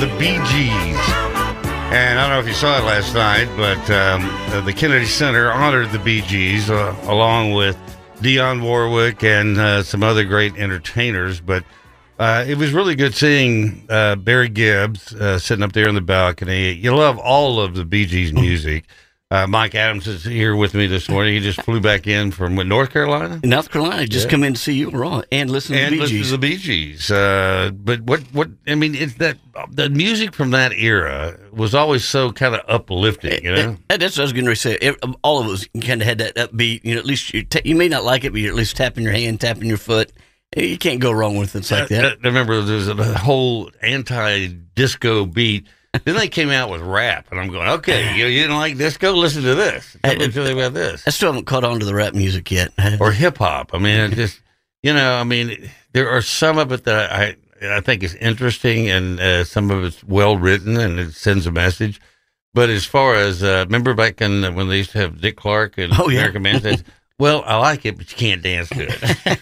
[0.00, 0.96] The Bee Gees.
[1.90, 5.50] And I don't know if you saw it last night, but um, the Kennedy Center
[5.50, 7.76] honored the Bee Gees uh, along with
[8.20, 11.40] Dionne Warwick and uh, some other great entertainers.
[11.40, 11.64] But
[12.16, 16.00] uh, it was really good seeing uh, Barry Gibb uh, sitting up there in the
[16.00, 16.74] balcony.
[16.74, 18.84] You love all of the Bee Gees music.
[19.30, 21.34] Uh, Mike Adamson is here with me this morning.
[21.34, 23.38] He just flew back in from what, North Carolina.
[23.44, 24.30] North Carolina, just yeah.
[24.30, 26.26] come in to see you raw and listen to and the Bee Gees.
[26.26, 27.10] to the Bee Gees.
[27.10, 29.36] Uh, but what what I mean is that
[29.70, 33.44] the music from that era was always so kind of uplifting.
[33.44, 34.94] You know, that's what I was going to say.
[35.22, 36.82] All of us kind of had that upbeat.
[36.84, 38.78] You know, at least you ta- you may not like it, but you're at least
[38.78, 40.10] tapping your hand, tapping your foot.
[40.56, 42.04] You can't go wrong with things like that.
[42.04, 45.66] I, I remember there's a whole anti-disco beat
[46.04, 49.12] then they came out with rap, and I'm going, okay, you, you didn't like disco?
[49.12, 49.96] Listen to this.
[50.02, 51.04] Tell me about this.
[51.06, 52.72] I still haven't caught on to the rap music yet.
[53.00, 53.74] or hip hop.
[53.74, 54.40] I mean, just
[54.82, 58.88] you know, I mean, there are some of it that I I think is interesting,
[58.88, 62.00] and uh, some of it's well written, and it sends a message.
[62.54, 65.78] But as far as uh, remember back in when they used to have Dick Clark
[65.78, 66.20] and oh, yeah.
[66.20, 66.84] American Man,
[67.18, 69.38] well, I like it, but you can't dance to it.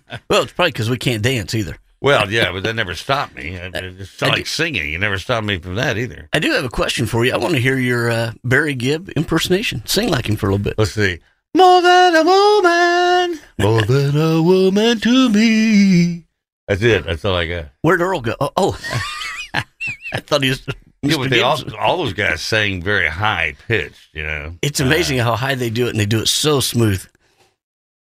[0.30, 1.76] well, it's probably because we can't dance either.
[2.00, 3.54] Well, yeah, but that never stopped me.
[3.54, 4.88] It's like singing.
[4.88, 6.28] You never stopped me from that either.
[6.32, 7.32] I do have a question for you.
[7.32, 9.82] I want to hear your uh, Barry Gibb impersonation.
[9.84, 10.74] Sing like him for a little bit.
[10.78, 11.18] Let's see.
[11.56, 16.26] More than a woman, more than a woman to me.
[16.68, 17.04] That's it.
[17.04, 17.66] That's all I got.
[17.82, 18.36] Where'd Earle go?
[18.38, 18.78] Oh, oh.
[19.54, 20.64] I thought he was.
[21.02, 24.56] Yeah, but they all, all those guys sang very high pitched, you know.
[24.62, 27.04] It's amazing uh, how high they do it, and they do it so smooth.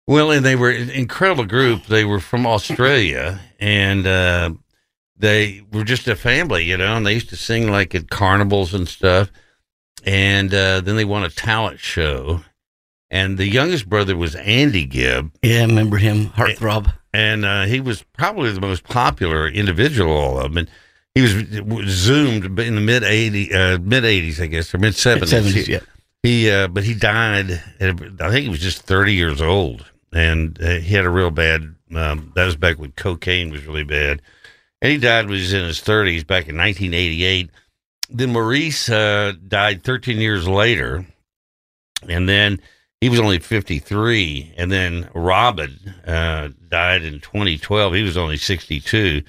[0.06, 1.86] Well, and they were an incredible group.
[1.86, 4.50] They were from Australia, and uh,
[5.16, 6.96] they were just a family, you know.
[6.96, 9.32] And they used to sing like at carnivals and stuff.
[10.04, 12.42] And uh, then they won a talent show,
[13.10, 15.32] and the youngest brother was Andy Gibb.
[15.42, 16.92] Yeah, I remember him, heartthrob.
[17.14, 20.58] And uh, he was probably the most popular individual all of them.
[20.58, 20.70] And
[21.14, 21.32] he was,
[21.88, 25.42] zoomed in the mid 80s, uh, mid 80s, I guess, or mid 70s.
[25.42, 25.80] 70s, yeah.
[26.22, 27.62] He, uh, but he died.
[27.80, 31.30] At, I think he was just 30 years old and uh, he had a real
[31.30, 31.74] bad.
[31.94, 34.22] Um, that was back when cocaine was really bad,
[34.80, 37.50] and he died when he was in his thirties back in 1988.
[38.10, 41.06] Then Maurice uh, died 13 years later,
[42.08, 42.60] and then
[43.00, 44.54] he was only 53.
[44.56, 47.92] And then Robin uh, died in 2012.
[47.92, 49.22] He was only 62.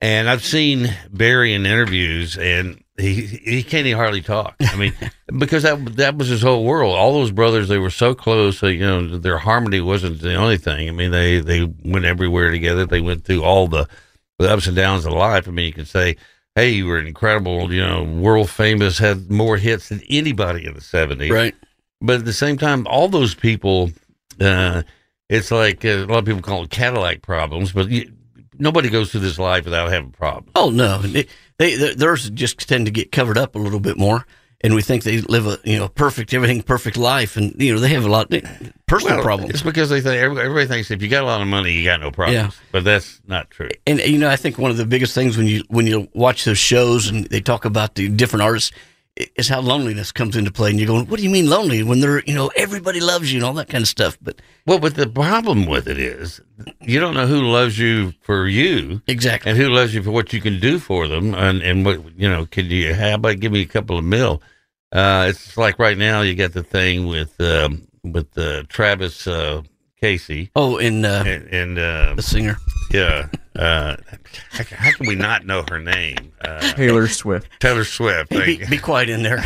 [0.00, 4.54] And I've seen Barry in interviews, and he he can't even hardly talk.
[4.60, 4.94] I mean,
[5.38, 6.94] because that that was his whole world.
[6.94, 8.58] All those brothers, they were so close.
[8.58, 10.88] So, you know, their harmony wasn't the only thing.
[10.88, 12.86] I mean, they they went everywhere together.
[12.86, 13.88] They went through all the,
[14.38, 15.48] the ups and downs of life.
[15.48, 16.16] I mean, you can say,
[16.54, 17.72] hey, you were incredible.
[17.72, 21.30] You know, world famous, had more hits than anybody in the seventies.
[21.30, 21.54] Right.
[22.00, 23.90] But at the same time, all those people,
[24.40, 24.82] uh,
[25.28, 27.90] it's like uh, a lot of people call it Cadillac problems, but.
[27.90, 28.12] You,
[28.60, 30.52] nobody goes through this life without having problems.
[30.54, 31.02] Oh no,
[31.60, 34.24] they, theirs just tend to get covered up a little bit more,
[34.62, 37.78] and we think they live a you know perfect everything perfect life, and you know
[37.78, 39.52] they have a lot of personal well, problems.
[39.52, 42.00] It's because they think everybody thinks if you got a lot of money, you got
[42.00, 42.54] no problems.
[42.56, 42.62] Yeah.
[42.72, 43.68] but that's not true.
[43.86, 46.46] And you know, I think one of the biggest things when you when you watch
[46.46, 48.72] those shows and they talk about the different artists
[49.36, 52.00] is how loneliness comes into play, and you're going, "What do you mean lonely?" When
[52.00, 54.18] they're, you know, everybody loves you and all that kind of stuff.
[54.20, 56.40] But well, but the problem with it is,
[56.80, 60.32] you don't know who loves you for you exactly, and who loves you for what
[60.32, 62.46] you can do for them, and and what you know.
[62.46, 62.94] Could you?
[62.94, 64.42] How about give me a couple of mil?
[64.92, 69.62] Uh, it's like right now you got the thing with um, with uh, Travis uh,
[70.02, 70.50] Kelce.
[70.56, 72.56] Oh, in uh, and, and uh, the singer.
[72.90, 73.28] Yeah.
[73.54, 73.96] Uh,
[74.50, 76.32] how, how, can we not know her name?
[76.40, 77.48] Uh, Taylor Swift.
[77.60, 78.30] Taylor Swift.
[78.30, 79.44] Be, be, quiet in there.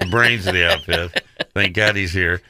[0.00, 1.22] the brains of the outfit.
[1.54, 2.40] Thank God he's here.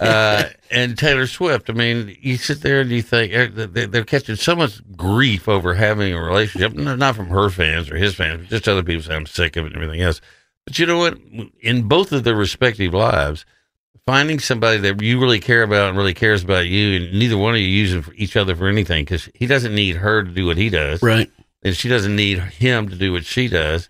[0.00, 1.70] uh, and Taylor Swift.
[1.70, 3.32] I mean, you sit there and you think
[3.72, 7.96] they- they're catching so much grief over having a relationship, not from her fans or
[7.96, 10.20] his fans, but just other people say I'm sick of it and everything else.
[10.66, 11.18] But you know what?
[11.60, 13.44] In both of their respective lives,
[14.06, 17.54] finding somebody that you really care about and really cares about you, and neither one
[17.54, 20.56] of you using each other for anything because he doesn't need her to do what
[20.56, 21.30] he does, Right.
[21.62, 23.88] and she doesn't need him to do what she does.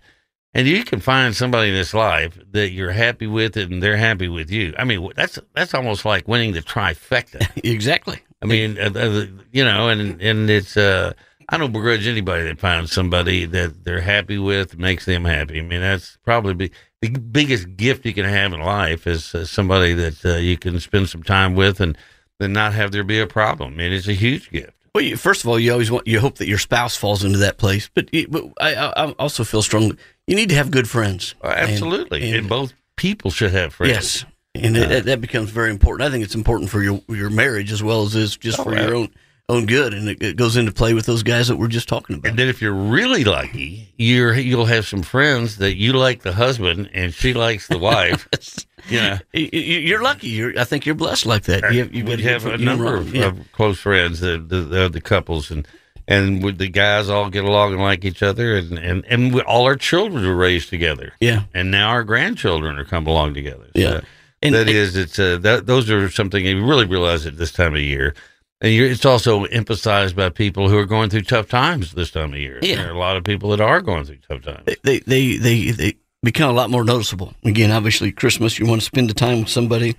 [0.53, 4.27] And you can find somebody in this life that you're happy with, and they're happy
[4.27, 4.73] with you.
[4.79, 7.47] I mean, that's that's almost like winning the trifecta.
[7.63, 8.19] Exactly.
[8.41, 11.13] I mean, uh, uh, you know, and and it's uh,
[11.49, 15.59] I don't begrudge anybody that finds somebody that they're happy with, makes them happy.
[15.59, 19.45] I mean, that's probably be, the biggest gift you can have in life is uh,
[19.45, 21.97] somebody that uh, you can spend some time with and
[22.39, 23.73] then not have there be a problem.
[23.73, 24.73] I mean, it's a huge gift.
[24.95, 27.37] Well, you, first of all, you always want you hope that your spouse falls into
[27.39, 29.97] that place, but but I, I also feel strongly
[30.27, 31.35] you need to have good friends.
[31.43, 33.91] Uh, Absolutely, and, and- both people should have friends.
[33.93, 34.25] Yes,
[34.55, 36.07] and it, that- that becomes very important.
[36.07, 38.75] I think it's important for your your marriage as well as is just Oh, for
[38.75, 38.85] yeah.
[38.87, 39.09] your own
[39.49, 42.15] own good, and it, it goes into play with those guys that we're just talking
[42.17, 42.29] about.
[42.29, 46.31] And then if you're really lucky, you're you'll have some friends that you like the
[46.33, 48.29] husband and she likes the wife.
[48.91, 50.27] know, You- You're lucky.
[50.27, 51.73] You're, I think you're blessed like that.
[51.73, 53.25] You have, you we have a number of, Yeah.
[53.25, 55.67] of close friends, the the, the the couples, and
[56.07, 59.41] and with the guys all get along and like each other, and and and we,
[59.41, 63.65] all our children were raised together, yeah, and now our grandchildren are come along together.
[63.75, 64.01] So Yeah.
[64.41, 67.73] And- that is, it's uh, that those are something you really realize at this time
[67.75, 68.13] of year.
[68.61, 72.33] And you're, it's also emphasized by people who are going through tough times this time
[72.33, 72.59] of year.
[72.61, 72.75] Yeah.
[72.75, 74.77] There are a lot of people that are going through tough times.
[74.83, 77.33] they they they they become a lot more noticeable.
[77.45, 79.95] Again, obviously, Christmas you want to spend the time with somebody.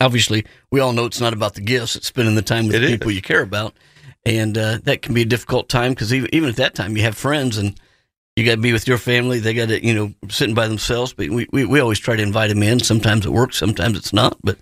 [0.00, 2.80] Obviously, we all know it's not about the gifts; it's spending the time with It
[2.80, 2.90] the is.
[2.92, 3.74] people you care about,
[4.24, 7.02] and uh, that can be a difficult time because even even at that time you
[7.02, 7.78] have friends and
[8.36, 9.38] you got to be with your family.
[9.38, 11.12] They got to you know sitting by themselves.
[11.12, 12.80] But we, we, we always try to invite them in.
[12.80, 14.38] Sometimes it works, sometimes it's not.
[14.42, 14.58] But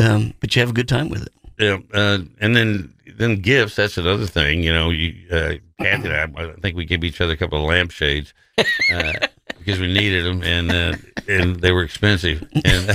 [0.00, 1.32] um, but you have a good time with it.
[1.58, 3.76] Yeah, uh, and then then gifts.
[3.76, 4.62] That's another thing.
[4.62, 7.58] You know, you, uh, Kathy and I, I think we gave each other a couple
[7.62, 9.12] of lampshades uh,
[9.58, 10.94] because we needed them, and uh,
[11.28, 12.42] and they were expensive.
[12.64, 12.94] And uh,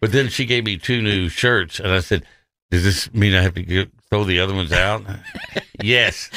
[0.00, 2.24] but then she gave me two new shirts, and I said,
[2.70, 5.04] "Does this mean I have to get, throw the other ones out?"
[5.82, 6.30] yes.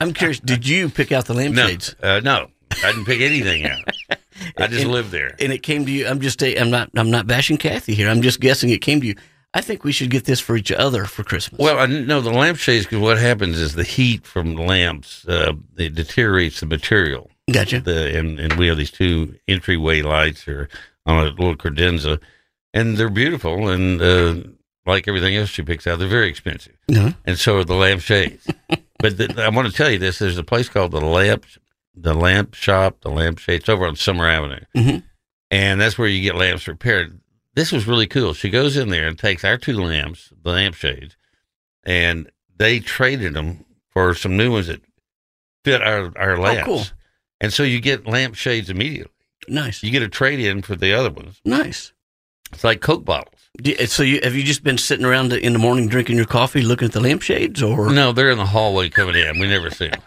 [0.00, 0.38] I'm curious.
[0.40, 1.40] did you pick out the No.
[1.40, 1.96] lampshades?
[2.02, 2.48] Uh, no.
[2.70, 3.80] I didn't pick anything out.
[4.56, 5.34] I just And- lived there.
[5.40, 6.06] and it came to you.
[6.06, 8.08] I'm just I'm not I'm not bashing Kathy here.
[8.08, 9.16] I'm just guessing it came to you.
[9.54, 11.58] I think we should get this for each other for Christmas.
[11.58, 15.52] Well, I know the lampshades because what happens is the heat from the lamps uh,
[15.76, 17.30] it deteriorates the material.
[17.50, 17.80] gotcha.
[17.80, 20.68] the and, and we have these two entryway lights here
[21.06, 22.20] on a little credenza
[22.74, 24.34] and they're beautiful and uh,
[24.84, 27.14] like everything else she picks out they're very expensive No.
[27.24, 28.46] and so are the lampshades
[28.98, 31.46] but the, i want to tell you this there's a place called the lamp
[31.94, 35.02] the lamp shop the lampshades over on summer avenue Mhm.
[35.50, 37.18] and that's where you get lamps repaired
[37.58, 41.16] this was really cool she goes in there and takes our two lamps the lampshades
[41.84, 44.80] and they traded them for some new ones that
[45.64, 46.84] fit our, our lamps Oh, cool.
[47.40, 49.12] and so you get lampshades immediately.
[49.48, 49.82] Nice.
[49.82, 51.40] You get a trade in for the other ones.
[51.44, 51.92] Nice.
[52.52, 53.37] It's like Coke bottles.
[53.86, 56.86] So you have you just been sitting around in the morning drinking your coffee, looking
[56.86, 59.40] at the lampshades, or No, they're in the hallway coming in.
[59.40, 60.00] We never see them.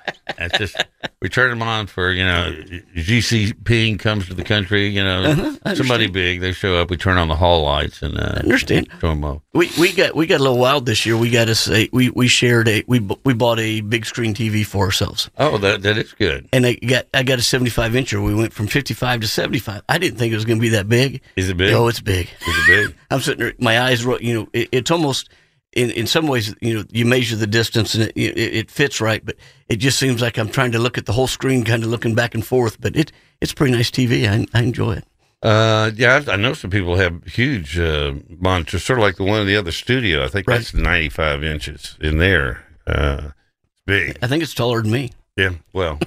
[0.57, 0.77] Just
[1.21, 2.53] we turn them on for you know
[2.95, 4.88] GCP comes to the country.
[4.88, 6.39] You know Uh-huh, somebody big.
[6.39, 6.89] They show up.
[6.89, 8.88] We turn on the hall lights and uh, I understand.
[9.01, 9.42] show them off.
[9.53, 11.18] We we got we got a little wild this year.
[11.18, 14.65] We got us a we we shared a we we bought a big screen TV
[14.65, 16.48] for ourselves, Oh, that that is good.
[16.53, 18.24] and I got I got a seventy five incher.
[18.24, 19.81] We went from fifty five to seventy five.
[19.89, 21.22] I didn't think it was going to be that big.
[21.36, 21.74] Is it big?
[21.74, 22.29] Oh, it's big.
[22.48, 22.96] Is it big?
[23.12, 25.29] I'm sitting my eyes, you know, it, it's almost,
[25.74, 29.00] in, in some ways, you know, you measure the distance and it, it, it fits
[29.00, 29.36] right, but
[29.69, 32.13] it just seems like I'm trying to look at the whole screen, kind of looking
[32.15, 32.79] back and forth.
[32.81, 34.27] But it it's pretty nice TV.
[34.29, 35.05] I, I enjoy it.
[35.43, 39.24] Uh, yeah, I I know some people have huge uh, monitors, sort of like the
[39.24, 40.24] one in the other studio.
[40.24, 40.57] I think Right.
[40.57, 42.63] that's 95 inches in there.
[42.86, 43.29] Uh,
[43.71, 44.17] it's big.
[44.21, 45.12] I think it's taller than me.
[45.38, 45.98] Yeah, well,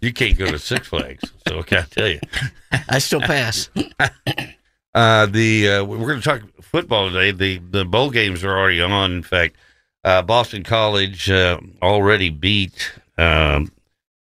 [0.00, 2.20] you can't go to Six Flags, so I tell you?
[2.88, 3.70] I still pass.
[4.94, 7.30] Uh, the uh, we're going to talk football today.
[7.30, 9.12] The the bowl games are already on.
[9.12, 9.56] In fact,
[10.04, 13.70] uh, Boston College uh, already beat um,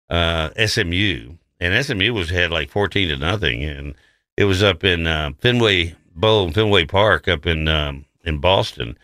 [0.08, 3.94] uh, SMU, and SMU was had like fourteen to nothing, and
[4.36, 8.96] it was up in uh, Fenway Bowl, Fenway Park, up in um, in Boston.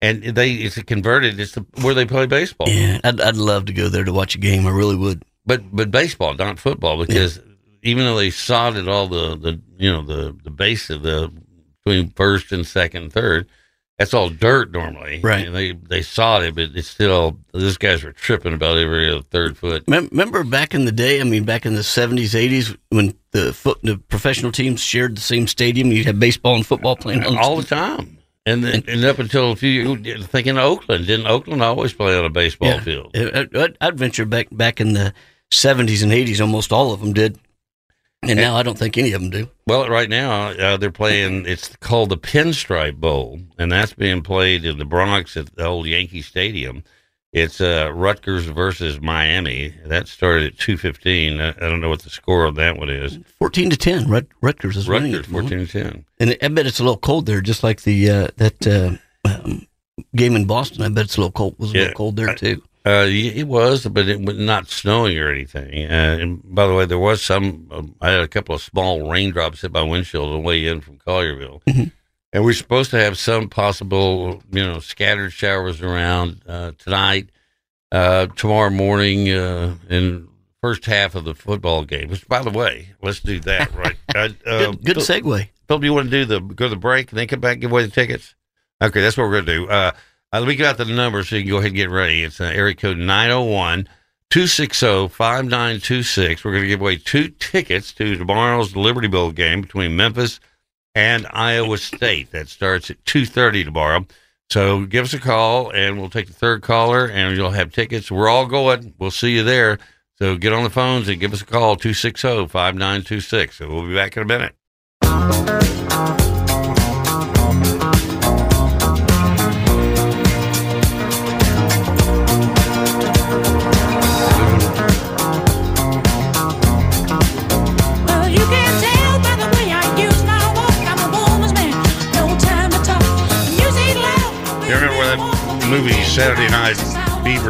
[0.00, 1.40] And they it's converted.
[1.40, 2.68] It's the, where they play baseball.
[2.68, 4.66] yeah, I'd, I'd love to go there to watch a game.
[4.66, 5.24] I really would.
[5.46, 7.40] but but baseball, not football, because
[7.84, 11.30] even though they sodded all the the you know the the base of the
[11.84, 13.46] between first and second and third,
[13.98, 15.20] that's all dirt normally.
[15.22, 15.46] Right.
[15.46, 19.22] And they they sawed it, but it's still those guys were tripping about every other
[19.22, 19.84] third foot.
[19.86, 21.20] Remember back in the day?
[21.20, 25.20] I mean, back in the seventies, eighties, when the foot, the professional teams shared the
[25.20, 28.18] same stadium, you'd have baseball and football playing on all the time.
[28.46, 32.30] And then, and up until a few, thinking Oakland, didn't Oakland always play on a
[32.30, 32.80] baseball Yeah.
[32.80, 33.16] field?
[33.16, 35.14] I'd, I'd- I'd venture back back in the
[35.50, 37.38] seventies and eighties, almost all of them did,
[38.28, 39.48] and now I don't think any of them do.
[39.66, 41.46] Well, right now uh, they're playing.
[41.46, 45.86] It's called the Pinstripe Bowl, and that's being played in the Bronx at the old
[45.86, 46.82] Yankee Stadium.
[47.32, 49.74] It's uh, Rutgers versus Miami.
[49.86, 51.40] That started at two fifteen.
[51.40, 53.18] I, I don't know what the score on that one is.
[53.38, 55.48] Fourteen to ten, Rut- Rutgers is winning Rutgers moment.
[55.50, 56.04] fourteen ten.
[56.20, 58.96] and I bet it's a little cold there, just like the uh, that uh,
[59.28, 59.66] um,
[60.14, 60.82] game in Boston.
[60.82, 61.56] I bet it's a little cold.
[61.58, 61.80] Was a Yeah.
[61.82, 62.62] little cold there too.
[62.86, 65.84] Uh, it was, but it was not snowing or anything.
[65.86, 67.66] Uh, and by the way, there was some.
[67.70, 70.80] Um, I had a couple of small raindrops hit my windshield on the way in
[70.82, 71.92] from Collierville, Mhm.
[72.32, 77.30] and we're supposed to have some possible, you know, scattered showers around uh, tonight,
[77.90, 80.28] uh, tomorrow morning, uh, and
[80.60, 82.10] first half of the football game.
[82.10, 83.74] Which, by the way, let's do that.
[83.74, 83.96] Right?
[84.14, 85.48] Uh, uh, Good, good Phil- segue.
[85.66, 87.52] Phil, do you want to do the go to the break and then come back
[87.54, 88.34] and give away the tickets?
[88.82, 89.92] Okay, that's what we're going to do.
[90.34, 92.24] Uh, let me get out the number so you can go ahead and get ready.
[92.24, 93.84] It's uh, area code 901
[94.30, 96.44] 260 5926.
[96.44, 100.40] We're going to give away two tickets to tomorrow's Liberty Bowl game between Memphis
[100.92, 102.32] and Iowa State.
[102.32, 104.06] That starts at 2.30 tomorrow.
[104.50, 108.10] So give us a call, and we'll take the third caller, and you'll have tickets.
[108.10, 108.92] We're all going.
[108.98, 109.78] We'll see you there.
[110.18, 113.56] So get on the phones and give us a call, 260 5926.
[113.56, 114.56] So we'll be back in a minute.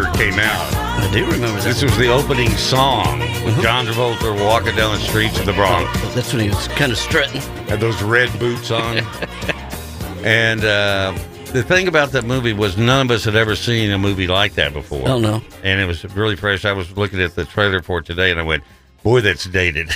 [0.04, 0.74] Fever came out?
[0.74, 1.64] I do remember that.
[1.64, 3.20] This was the opening song.
[3.20, 6.92] When John Travolta walking down the streets of the Bronx, That's when he was kind
[6.92, 7.40] of strutting.
[7.68, 8.98] had those red boots on.
[10.24, 11.12] and uh,
[11.52, 14.54] the thing about that movie was none of us had ever seen a movie like
[14.54, 15.08] that before.
[15.08, 16.64] Oh no, and it was really fresh.
[16.64, 18.62] I was looking at the trailer for it today, and I went,
[19.02, 19.90] "Boy, that's dated."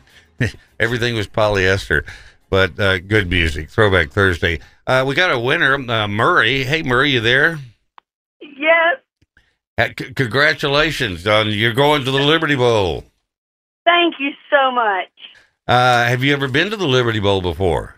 [0.80, 2.04] Everything was polyester,
[2.48, 3.68] but uh, good music.
[3.70, 4.60] Throwback Thursday.
[4.86, 6.64] Uh, we got a winner, uh, Murray.
[6.64, 7.58] Hey, Murray, you there?
[8.40, 8.96] Yes,
[9.88, 13.04] c- congratulations on you're going to the Liberty Bowl.
[13.84, 15.08] thank you so much.
[15.66, 17.96] Uh, have you ever been to the Liberty Bowl before?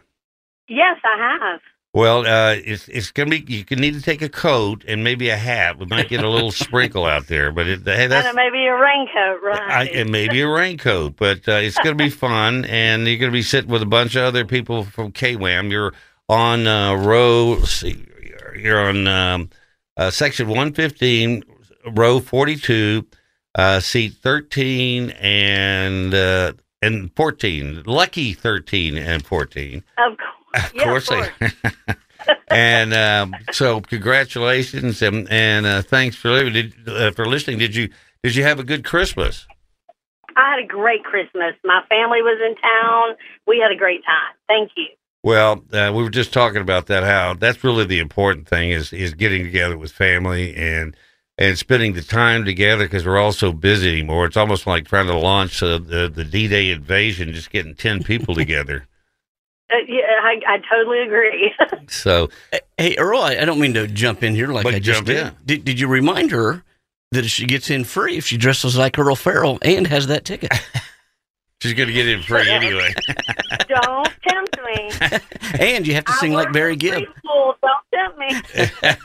[0.69, 1.61] Yes, I have.
[1.95, 3.45] Well, uh, it's it's gonna be.
[3.47, 5.79] You can need to take a coat and maybe a hat.
[5.79, 8.75] We might get a little sprinkle out there, but it, hey, that's and maybe a
[8.75, 9.91] raincoat, I, right?
[9.95, 13.37] and maybe a raincoat, but uh, it's going to be fun, and you're going to
[13.37, 15.71] be sitting with a bunch of other people from KWAM.
[15.71, 15.93] You're
[16.31, 19.51] on uh, row, see, you're- you're on um,
[19.99, 21.43] uh, section 115,
[21.95, 23.07] row 42,
[23.55, 27.85] uh, seat 13 and uh, and 14.
[27.87, 29.85] Lucky 13 and 14.
[29.99, 30.29] of course.
[30.55, 31.95] Of Yeah, course, of they.
[32.51, 36.53] and um, so, congratulations and and uh, thanks for living.
[36.53, 37.59] Did, uh, for listening.
[37.59, 37.89] Did you
[38.23, 39.47] did you have a good Christmas?
[40.37, 41.55] I had a great Christmas.
[41.65, 43.17] My family was in town.
[43.47, 44.35] We had a great time.
[44.47, 44.89] Thank you.
[45.23, 47.03] Well, uh, we were just talking about that.
[47.03, 50.97] How that's really the important thing is is getting together with family and
[51.43, 54.27] and spending the time together because we're all so busy anymore.
[54.27, 58.03] It's almost like trying to launch uh, the the D Day invasion, just getting ten
[58.03, 58.87] people together.
[59.71, 61.51] Uh, yeah, I, I totally agree.
[61.89, 62.29] So
[62.77, 65.33] Hey Earle, I, I don't mean to jump in here like But I just did.
[65.47, 65.65] did.
[65.65, 66.63] Did you remind her
[67.13, 70.27] that if she gets in free if she dresses like Earle Farrell and has that
[70.27, 70.53] ticket?
[71.63, 72.93] she's going to get in free anyway.
[73.67, 75.19] Don't tempt me.
[75.59, 77.05] and you have to sing like work Barry Gibb.
[77.25, 77.57] Don't
[77.95, 78.99] tempt me.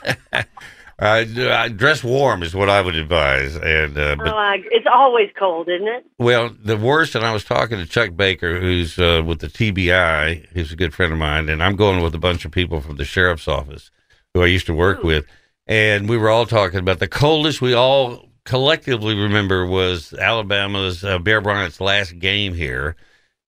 [1.00, 3.54] Uh, uh, dress warm is what I would advise.
[3.56, 6.04] And uh, but Oh, it's always cold, isn't it?
[6.18, 10.46] Well, the worst, and I was talking to Chuck Baker, who's uh, with the TBI,
[10.48, 12.96] who's a good friend of mine, and I'm going with a bunch of people from
[12.96, 13.90] the sheriff's office
[14.34, 15.24] who I used to work with,
[15.66, 21.18] and we were all talking about the coldest we all collectively remember was Alabama's uh,
[21.18, 22.96] Bear Bryant's last game here,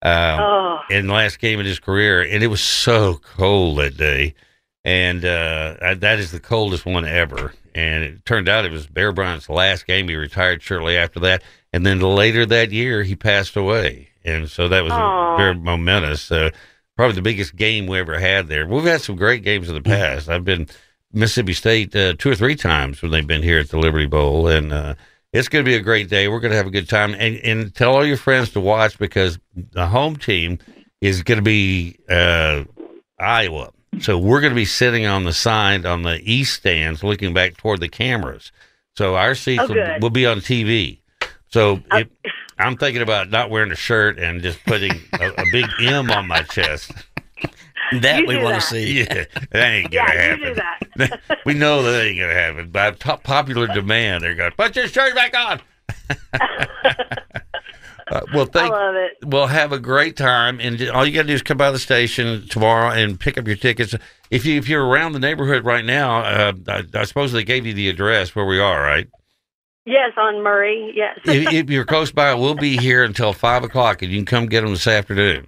[0.02, 4.34] um, Oh, and last game in his career, and it was so cold that day,
[4.84, 7.52] and uh, I- that is the coldest one ever.
[7.74, 10.08] And it turned out it was Bear Bryant's last game.
[10.08, 14.68] He retired shortly after that, and then later that year he passed away, and so
[14.68, 15.36] that was Aw.
[15.36, 16.32] very momentous.
[16.32, 16.50] Uh,
[16.96, 18.66] probably the biggest game we ever had there.
[18.66, 20.28] We've had some great games in the past.
[20.28, 20.66] I've been
[21.12, 24.48] Mississippi State uh, two or three times when they've been here at the Liberty Bowl,
[24.48, 24.94] and uh,
[25.32, 26.26] it's going to be a great day.
[26.26, 28.98] We're going to have a good time, and, and tell all your friends to watch
[28.98, 30.58] because the home team
[31.00, 32.64] is going to be uh,
[33.18, 37.34] Iowa, So we're going to be sitting on the side on the east stands, looking
[37.34, 38.52] back toward the cameras.
[38.96, 41.00] So our seats Oh, will, will be on TV.
[41.48, 41.98] So oh.
[41.98, 42.08] if,
[42.58, 46.28] I'm thinking about not wearing a shirt and just putting a, a big M on
[46.28, 46.92] my chest.
[48.00, 48.98] That You we want to see.
[49.00, 50.78] Yeah, that ain't gonna Yeah, you do happen.
[50.96, 51.40] that.
[51.44, 52.70] we know that ain't gonna happen.
[52.70, 55.60] By top popular demand, they're going put your shirt back on.
[58.10, 58.72] Uh, well, I thank.
[58.72, 59.12] love it.
[59.26, 61.78] Well, have a great time, and all you got to do is come by the
[61.78, 63.94] station tomorrow and pick up your tickets.
[64.30, 67.66] If you if you're around the neighborhood right now, uh, I, I suppose they gave
[67.66, 69.06] you the address where we are, right?
[69.86, 70.92] Yes, on Murray.
[70.94, 71.18] Yes.
[71.24, 74.46] if, if you're close by, we'll be here until five o'clock, and you can come
[74.46, 75.46] get them this afternoon.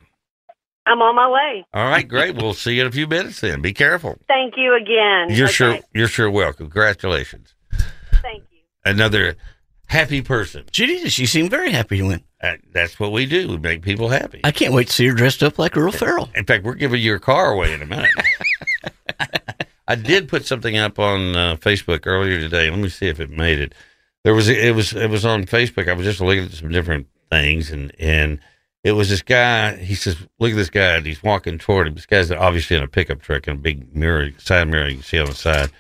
[0.85, 1.64] I'm on my way.
[1.75, 2.35] All right, great.
[2.35, 3.40] we'll see you in a few minutes.
[3.40, 4.19] Then be careful.
[4.26, 5.28] Thank you again.
[5.37, 5.52] You're Okay.
[5.54, 6.66] sure you're sure welcome.
[6.66, 7.54] Congratulations.
[8.21, 8.61] Thank you.
[8.85, 9.37] Another
[9.92, 10.64] happy person.
[10.72, 11.12] She did.
[11.12, 12.25] She seemed very happy to win.
[12.42, 13.49] Uh, That's what we do.
[13.49, 14.40] We make people happy.
[14.42, 16.30] I can't wait to see her dressed up like Earle Farrell.
[16.34, 18.11] In fact, we're giving your car away in a minute.
[19.87, 22.70] I did put something up on uh, Facebook earlier today.
[22.70, 23.75] Let me see if it made it.
[24.25, 25.88] There was it was it was on Facebook.
[25.88, 28.38] I was just looking at some different things, and and
[28.84, 29.76] it was this guy.
[29.76, 31.94] He says, "Look at this guy." And he's walking toward him.
[31.94, 35.02] This guy's obviously in a pickup truck and a big mirror, side mirror you can
[35.02, 35.70] see on the side.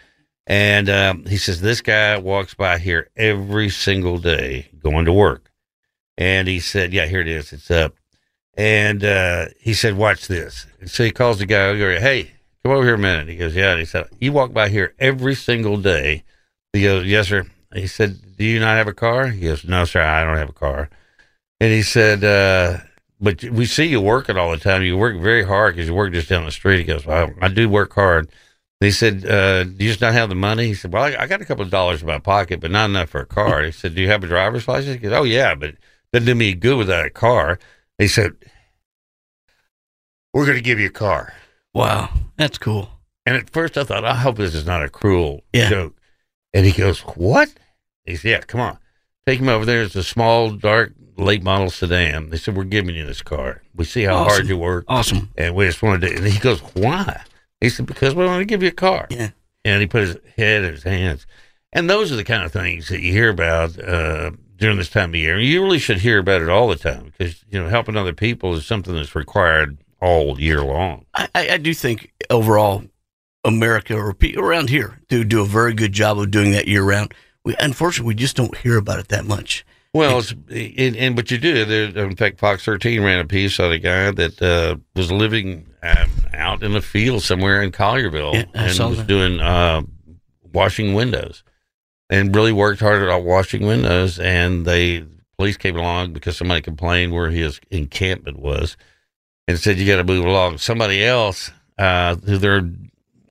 [0.46, 5.50] And um, he says, "This guy walks by here every single day going to work."
[6.18, 7.52] And he said, "Yeah, here it is.
[7.52, 7.94] It's up."
[8.54, 11.98] And uh, he said, "Watch this." And so he calls the guy over.
[11.98, 12.32] Hey,
[12.64, 13.28] come over here a minute.
[13.28, 16.24] He goes, "Yeah." And he said, "You walk by here every single day."
[16.72, 19.84] He goes, "Yes, sir." He said, "Do you not have a car?" He goes, "No,
[19.84, 20.02] sir.
[20.02, 20.90] I don't have a car."
[21.60, 22.78] And he said, uh,
[23.20, 24.82] "But we see you working all the time.
[24.82, 27.46] You work very hard because you work just down the street." He goes, well, "I
[27.46, 28.28] do work hard."
[28.84, 31.26] He said, uh, "Do you just not have the money?" He said, "Well, I, I
[31.26, 33.70] got a couple of dollars in my pocket, but not enough for a car." He
[33.72, 35.74] said, "Do you have a driver's license?" He goes, "Oh yeah, but
[36.12, 37.58] doesn't do me good without a car."
[37.98, 38.32] He said,
[40.32, 41.32] "We're going to give you a car."
[41.74, 42.90] Wow, that's cool.
[43.24, 45.70] And at first I thought, I hope this is not a cruel Yeah.
[45.70, 45.96] joke.
[46.52, 47.50] And he goes, What?
[48.04, 48.78] He said, Yeah, come on.
[49.26, 49.82] Take him over there.
[49.82, 52.30] It's a small, dark, late model sedan.
[52.30, 53.62] They said, We're giving you this car.
[53.74, 54.84] We see how hard you work.
[54.88, 55.30] Awesome.
[55.38, 56.16] And we just wanted to.
[56.16, 57.22] And he goes, Why?
[57.62, 59.06] He said, Because we want to give you a car.
[59.10, 59.30] Yeah.
[59.64, 61.26] And he put his head in his hands.
[61.72, 65.10] And those are the kind of things that you hear about uh, during this time
[65.10, 65.36] of year.
[65.36, 68.12] And you really should hear about it all the time because, you know, helping other
[68.12, 71.06] people is something that's required all year long.
[71.14, 72.82] I, I I do think overall,
[73.44, 76.82] America or people around here do do a very good job of doing that year
[76.82, 77.14] round.
[77.44, 79.64] We unfortunately we just don't hear about it that much.
[79.94, 81.64] Well, it's, and, and but you do.
[81.66, 85.66] There, in fact, Fox 13 ran a piece on a guy that uh, was living
[85.82, 89.06] um, out in the field somewhere in Collierville Yeah, and was that.
[89.06, 89.82] doing uh,
[90.52, 91.44] washing windows,
[92.08, 94.18] and really worked hard at washing windows.
[94.18, 95.04] And they
[95.36, 98.78] police came along because somebody complained where his encampment was,
[99.46, 100.56] and said you got to move along.
[100.56, 102.62] Somebody else, uh, through their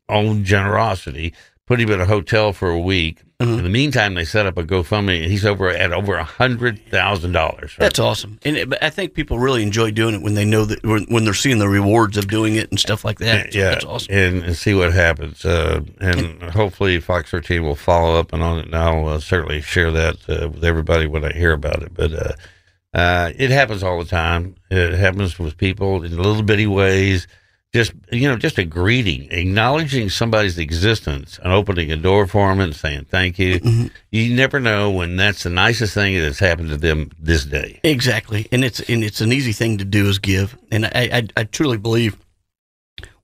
[0.09, 1.33] own generosity,
[1.65, 3.23] put him in a hotel for a week.
[3.41, 3.57] Mhm.
[3.57, 6.79] In the meantime, they set up a GoFundMe, and he's over at over a hundred
[6.89, 7.73] thousand dollars.
[7.77, 10.65] That's awesome, and it, but I think people really enjoy doing it when they know
[10.65, 13.53] that when, when they're seeing the rewards of doing it and stuff like that.
[13.55, 14.13] Yeah, that's awesome.
[14.13, 15.43] and, and see what happens.
[15.43, 18.65] Uh, and hopefully, Fox 13 will follow up and on it.
[18.65, 21.93] And I'll uh, certainly share that uh, with everybody when I hear about it.
[21.93, 22.33] But uh,
[22.93, 24.55] uh, it happens all the time.
[24.69, 27.27] It happens with people in little bitty ways.
[27.73, 32.59] Just you know, just a greeting, acknowledging somebody's existence, and opening a door for them
[32.59, 33.61] and saying thank you.
[33.61, 33.91] Mhm.
[34.11, 37.79] You never know when that's the nicest thing that's happened to them this day.
[37.83, 41.27] Exactly, and it's and it's an easy thing to do is give, and I, I
[41.37, 42.17] I truly believe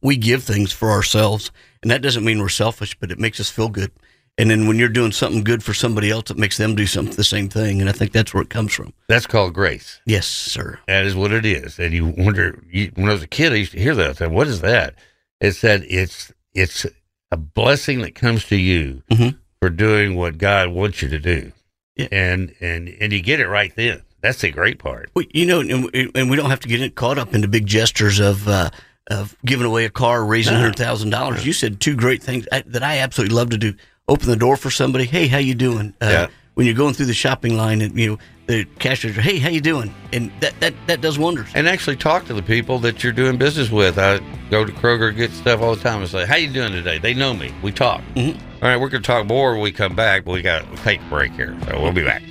[0.01, 3.49] we give things for ourselves, and that doesn't mean we're selfish, but it makes us
[3.49, 3.91] feel good.
[4.39, 7.15] And then when you're doing something good for somebody else, it makes them do something
[7.15, 8.93] the same thing, and I think that's where it comes from.
[9.07, 9.99] That's called grace.
[10.05, 10.77] Yes, sir.
[10.87, 11.79] That is what it is.
[11.79, 14.09] And you wonder, you, when I was a kid, I used to hear that.
[14.11, 14.93] I said, what is that?
[15.41, 16.85] It said, it's, it's
[17.31, 19.37] a blessing that comes to you Mhm.
[19.59, 21.51] for doing what God wants you to do.
[21.95, 22.07] Yeah.
[22.11, 24.03] And, and, and you get it right then.
[24.21, 25.09] That's the great part.
[25.15, 27.65] Well, you know, and, we- and we don't have to get caught up into big
[27.65, 28.69] gestures of uh,
[29.09, 31.45] of giving away a car, raising hundred thousand dollars.
[31.45, 33.73] You said two great things that I absolutely love to do:
[34.07, 35.05] open the door for somebody.
[35.05, 35.93] Hey, how you doing?
[36.01, 36.27] Uh, Yeah.
[36.55, 38.17] When you're going through the shopping line, and you know
[38.47, 39.93] the cashier, hey, how you doing?
[40.11, 41.49] And that that that does wonders.
[41.53, 43.99] And actually talk to the people that you're doing business with.
[43.99, 46.97] I go to Kroger, get stuff all the time and say, how you doing today?
[46.97, 47.53] They know me.
[47.61, 48.01] We talk.
[48.15, 48.33] Mhm.
[48.63, 50.81] All right, we're going to talk more when we come back, but we got to
[50.81, 51.55] take a break here.
[51.67, 52.23] So we'll be back.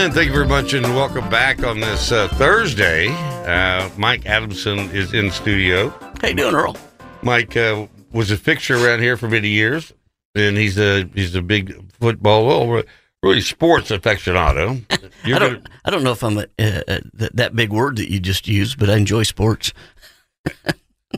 [0.00, 3.08] And thank you very much, and welcome back on this uh, Thursday.
[3.44, 5.90] Uh, Mike Adamson is in studio.
[6.22, 6.74] How you doing, Earle?
[7.20, 9.92] Mike uh, was a fixture around here for many years,
[10.34, 12.82] and he's a he's a big football, well,
[13.22, 14.82] really sports aficionado.
[14.90, 15.68] I gonna- don't.
[15.84, 18.48] I don't know if I'm a, uh, uh, that, that big word that you just
[18.48, 19.74] used, but I enjoy sports.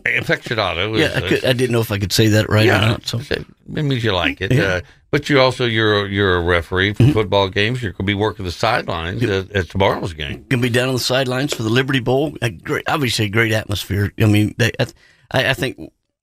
[0.01, 0.99] aficionado.
[0.99, 3.07] Yeah, I, could, I didn't know if I could say that right or not.
[3.07, 4.53] So it means you like it.
[4.53, 4.81] Yeah.
[5.13, 7.13] But you also you're you're a referee for Mhm.
[7.13, 7.83] football games.
[7.83, 10.47] You're going to be working the sidelines at, at tomorrow's game.
[10.49, 12.35] gonna be down on the sidelines for the Liberty Bowl.
[12.41, 14.11] A great, obviously, a great atmosphere.
[14.19, 14.73] I mean, they,
[15.31, 15.79] I, I think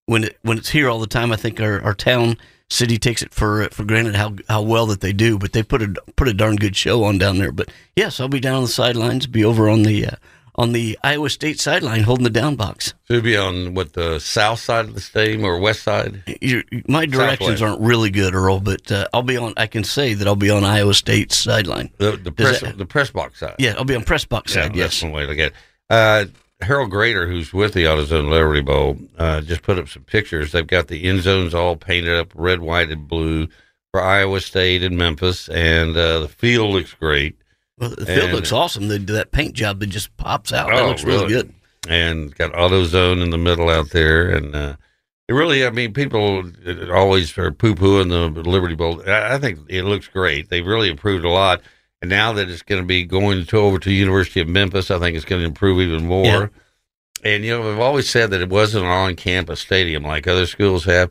[0.07, 2.35] when it, when it's here all the time, I think our, our town
[2.71, 5.37] city takes it for for granted how how well that they do.
[5.37, 7.51] But they put a put a darn good show on down there.
[7.51, 9.27] But yes, I'll be down on the sidelines.
[9.27, 10.11] Be over on the uh,
[10.59, 12.93] on the Iowa State sideline holding the down box.
[13.05, 16.21] So you'll be on what the south side of the stadium or west side.
[16.41, 17.63] Your, my directions Southwest.
[17.63, 19.53] aren't really good, Earle, but uh, I'll be on.
[19.57, 21.89] I can say that I'll be on Iowa State's sideline.
[21.97, 23.55] The, the press that- the press box side.
[23.57, 24.71] Yeah, I'll be on press box Yeah, side.
[24.75, 25.03] that's Yes.
[25.03, 25.47] one way to get.
[25.53, 25.55] it.
[25.89, 26.25] Uh,
[26.61, 30.51] Harold Graeter, who's with the AutoZone Liberty Bowl, uh, just put up some pictures.
[30.51, 33.47] They've got the end zones all painted up red, white, and blue
[33.91, 37.37] for Iowa State and Memphis, and uh, the field looks great.
[37.79, 38.87] Well, the field And- looks awesome.
[38.89, 40.67] The, that paint job that just pops out.
[40.69, 41.33] that Oh, looks really, really?
[41.43, 41.53] good.
[41.87, 44.75] and got AutoZone in the middle out there, and uh,
[45.29, 46.51] it really, I mean, people
[46.91, 49.01] always are poo pooing the Liberty Bowl.
[49.07, 50.49] I, I think it looks great.
[50.49, 51.61] They've really improved a lot,
[52.01, 54.99] and now that it's going to be going to over to University of Memphis, I
[54.99, 56.25] think it's going to improve even more.
[56.25, 56.47] Yeah.
[57.23, 60.85] And you know, I've always said that it wasn't an on-campus stadium like other schools
[60.85, 61.09] have.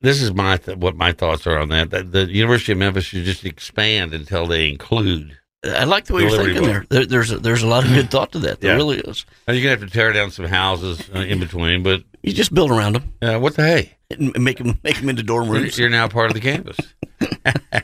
[0.00, 1.90] This is my th- what my thoughts are on that.
[1.90, 5.38] That the University of Memphis should just expand until they include.
[5.64, 6.84] I like the way you're thinking there.
[6.88, 7.06] there.
[7.06, 8.60] There's a, there's a lot of good thought to that.
[8.60, 8.76] There Yeah.
[8.76, 9.24] really is.
[9.46, 12.52] Now, you're gonna have to tear down some houses uh, in between, but You just
[12.52, 13.92] build around them uh, what the hey?
[14.10, 15.78] and make them make them into dorm rooms.
[15.78, 16.76] you're now part of the campus.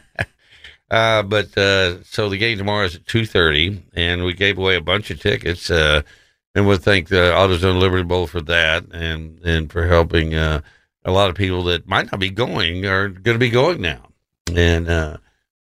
[0.91, 4.77] uh, but uh, so the game tomorrow is at two thirty, and we gave away
[4.77, 5.71] a bunch of tickets.
[5.71, 6.03] Uh,
[6.55, 10.62] and we'll thank the AutoZone Liberty Bowl for that, and and for helping uh,
[11.05, 14.09] a lot of people that might not be going are going to be going now.
[14.55, 15.19] And uh,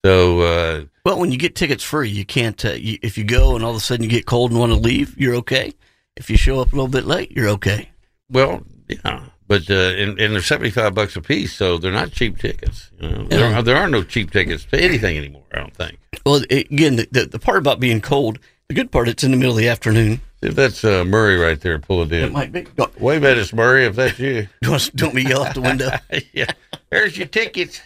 [0.05, 2.63] so uh, Well, when you get tickets free, you can't.
[2.63, 4.71] Uh, you, if you go and all of a sudden you get cold and want
[4.71, 5.73] to leave, you're okay.
[6.15, 7.89] If you show up a little bit late, you're okay.
[8.29, 12.11] Well, yeah, but uh, and, and they're seventy five bucks a piece, so they're not
[12.11, 12.91] cheap tickets.
[12.99, 15.43] You know, there, are, there are no cheap tickets to anything anymore.
[15.53, 15.97] I don't think.
[16.25, 18.39] Well, it, again, the, the the part about being cold,
[18.69, 20.21] the good part, it's in the middle of the afternoon.
[20.41, 22.33] If that's uh, Murray right there, pull it It in.
[22.33, 22.61] might be.
[22.75, 23.85] Don't, Wait a minute, it's Murray.
[23.85, 25.89] If that's you, don't, don't me yell out the window.
[26.33, 26.51] yeah,
[26.91, 27.81] there's your tickets.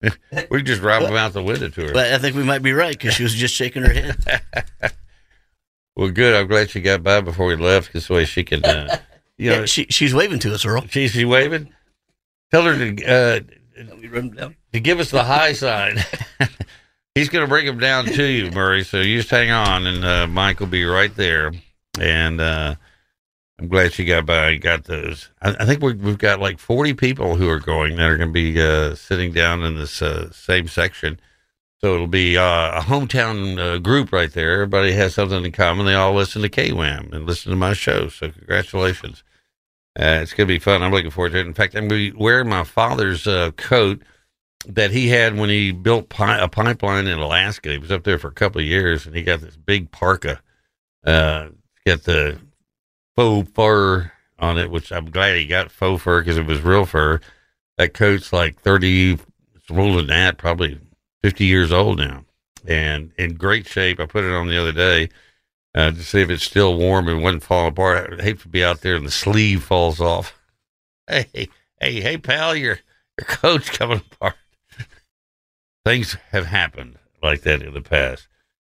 [0.50, 1.92] we just drive them out the window to her.
[1.92, 4.42] But I think we might be right because she was just shaking her head.
[5.96, 6.34] well, good.
[6.34, 8.98] I'm glad she got by before we left, because way she can, uh,
[9.36, 10.86] you know, she, she's waving to us, Earle.
[10.88, 11.72] she's she waving.
[12.50, 13.40] Tell her to uh,
[13.76, 14.56] Let run down.
[14.72, 15.98] to give us the high sign.
[17.14, 18.84] He's going to bring them down to you, Murray.
[18.84, 21.52] So you just hang on, and uh, Mike will be right there.
[21.98, 22.76] And uh,
[23.58, 25.30] I'm glad she got by and got those.
[25.42, 28.28] I, I think we, we've got like 40 people who are going that are going
[28.30, 31.18] to be uh, sitting down in this uh, same section.
[31.80, 34.52] So it'll be uh, a hometown uh, group right there.
[34.52, 35.86] Everybody has something in common.
[35.86, 38.08] They all listen to KWAM and listen to my show.
[38.08, 39.22] So congratulations.
[39.98, 40.82] Uh, it's going to be fun.
[40.82, 41.46] I'm looking forward to it.
[41.46, 44.02] In fact, I'm going to be wearing my father's uh, coat
[44.66, 47.70] that he had when he built pi- a pipeline in Alaska.
[47.70, 50.40] He was up there for a couple of years, and he got this big parka.
[51.04, 51.48] Uh,
[51.86, 52.38] got the
[53.18, 56.84] faux fur on it, which I'm glad he got faux fur because it was real
[56.84, 57.18] fur.
[57.76, 59.14] That coat's like 30,
[59.56, 60.78] it's older than that, probably
[61.24, 62.24] 50 years old now,
[62.64, 63.98] and in great shape.
[63.98, 65.08] I put it on the other day
[65.74, 68.12] uh, to see if it's still warm and wouldn't fall apart.
[68.12, 70.34] I'd hate to be out there and the sleeve falls off.
[71.10, 71.48] Hey,
[71.80, 72.80] hey, hey, pal, your
[73.18, 74.34] your coat's coming apart.
[75.86, 78.28] Things have happened like that in the past.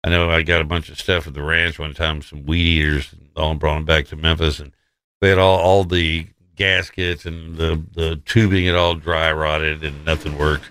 [0.05, 2.67] I know I got a bunch of stuff at the ranch one time, some weed
[2.67, 4.73] eaters, and all brought them back to Memphis, and
[5.21, 10.05] they had all, all the gaskets and the, the tubing had all dry rotted and
[10.05, 10.71] nothing worked.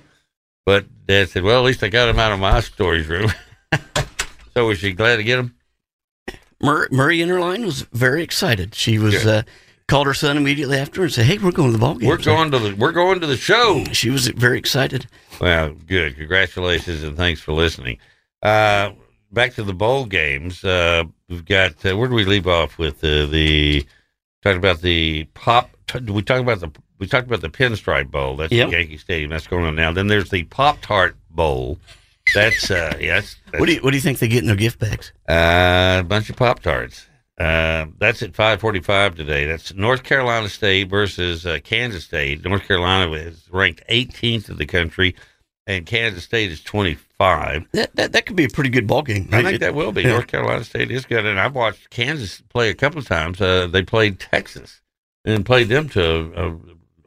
[0.65, 3.31] But Dad said, "Well, at least I got them out of my storage room."
[4.53, 5.55] so was she glad to get them?
[6.61, 8.75] Mur- Murray Interline was very excited.
[8.75, 9.43] She was uh,
[9.87, 12.17] called her son immediately after and said, "Hey, we're going to the ball game." We're
[12.17, 13.85] going to the we're going to the show.
[13.93, 15.07] She was very excited.
[15.39, 16.17] Well, good.
[16.17, 17.99] Congratulations and thanks for listening.
[18.43, 18.91] Uh,
[19.31, 20.63] back to the bowl games.
[20.63, 23.85] Uh, we've got uh, where do we leave off with uh, the
[24.43, 25.69] talking about the pop?
[25.87, 28.35] T- we talked about the we talked about the Pinstripe Bowl.
[28.37, 28.71] That's Yep.
[28.71, 29.29] Yankee Stadium.
[29.29, 29.91] That's going on now.
[29.91, 31.77] Then there's the Pop Tart Bowl.
[32.33, 33.35] That's uh, yes.
[33.45, 35.13] That's, What do you What do you think they get in their gift bags?
[35.29, 37.05] uh, a bunch of Pop Tarts.
[37.39, 39.45] Uh, that's at 5:45 today.
[39.45, 42.43] That's North Carolina State versus uh, Kansas State.
[42.43, 45.15] North Carolina is ranked 18th in the country,
[45.67, 46.61] and Kansas State is
[47.19, 47.67] 25.
[47.71, 49.29] That that, that could be a pretty good ball game.
[49.31, 50.03] I think that will be.
[50.03, 50.09] Yeah.
[50.09, 53.41] North Carolina State is good, and I've watched Kansas play a couple of times.
[53.41, 54.81] Uh, they played Texas
[55.25, 56.57] and played them to a, a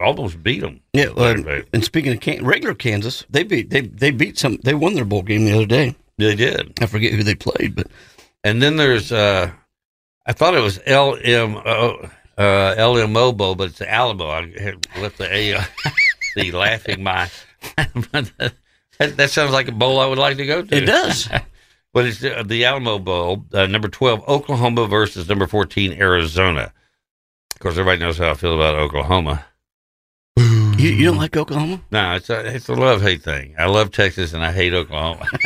[0.01, 0.81] almost beat them.
[0.93, 1.69] Yeah, well, Saturday.
[1.73, 4.59] and speaking of can- regular Kansas, they beat they they beat some.
[4.65, 5.95] They won their bowl game the other day.
[6.19, 6.75] They did.
[6.83, 7.87] I forget who they played, but
[8.45, 9.51] And then there's, uh,
[10.27, 14.27] I thought it was LMO, uh, LMO Bowl, but it's Alamo.
[14.29, 15.65] I left the A, uh,
[16.37, 17.31] the laughing my.
[19.01, 20.77] that, that sounds like a bowl I would like to go to.
[20.77, 21.29] it does.
[21.93, 26.73] But it's uh, the Alamo Bowl, uh, number 12, Oklahoma versus number 14, Arizona.
[27.53, 29.45] Of course, everybody knows how I feel about Oklahoma.
[30.37, 30.47] you,
[30.79, 31.83] you don't like Oklahoma?
[31.91, 33.57] No, it's a, it's a love hate thing.
[33.59, 35.27] I love Texas and I hate Oklahoma.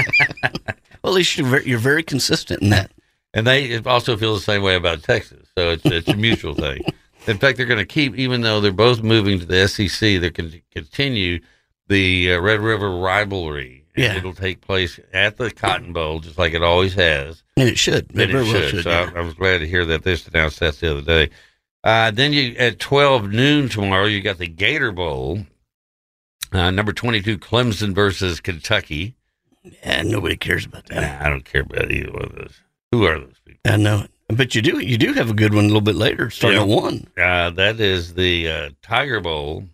[1.03, 2.91] Well, at least you're very, you're very consistent in that.
[3.35, 5.47] And they also feel the same way about Texas.
[5.57, 6.83] So it's, it's a mutual thing.
[7.27, 10.31] In fact, they're going to keep, even though they're both moving to the SEC, they're
[10.31, 11.41] going to continue
[11.89, 13.85] the uh, Red River rivalry.
[13.97, 14.17] Yeah.
[14.17, 17.45] It'll take place at the Cotton Bowl, just like it always has.
[17.57, 18.11] And it should.
[18.11, 18.83] And it well should.
[18.83, 19.11] So yeah.
[19.15, 21.31] I, I was glad to hear that this announced that the other day.
[21.85, 25.47] Uh, then you at 12 noon tomorrow, you got the Gator Bowl.
[26.53, 29.15] Uh, number 22, Clemson versus Kentucky.
[29.63, 31.21] Yeah, nobody cares about that.
[31.21, 32.61] Nah, I don't care about either one of those.
[32.93, 33.61] Who are those people?
[33.65, 34.11] I know it.
[34.37, 36.65] But you do you do have a good one a little bit later, starting Yeah.
[36.77, 37.07] at one.
[37.17, 39.65] Uh, that is the uh, Tiger Bowl.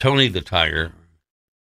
[0.00, 0.92] Tony the Tiger.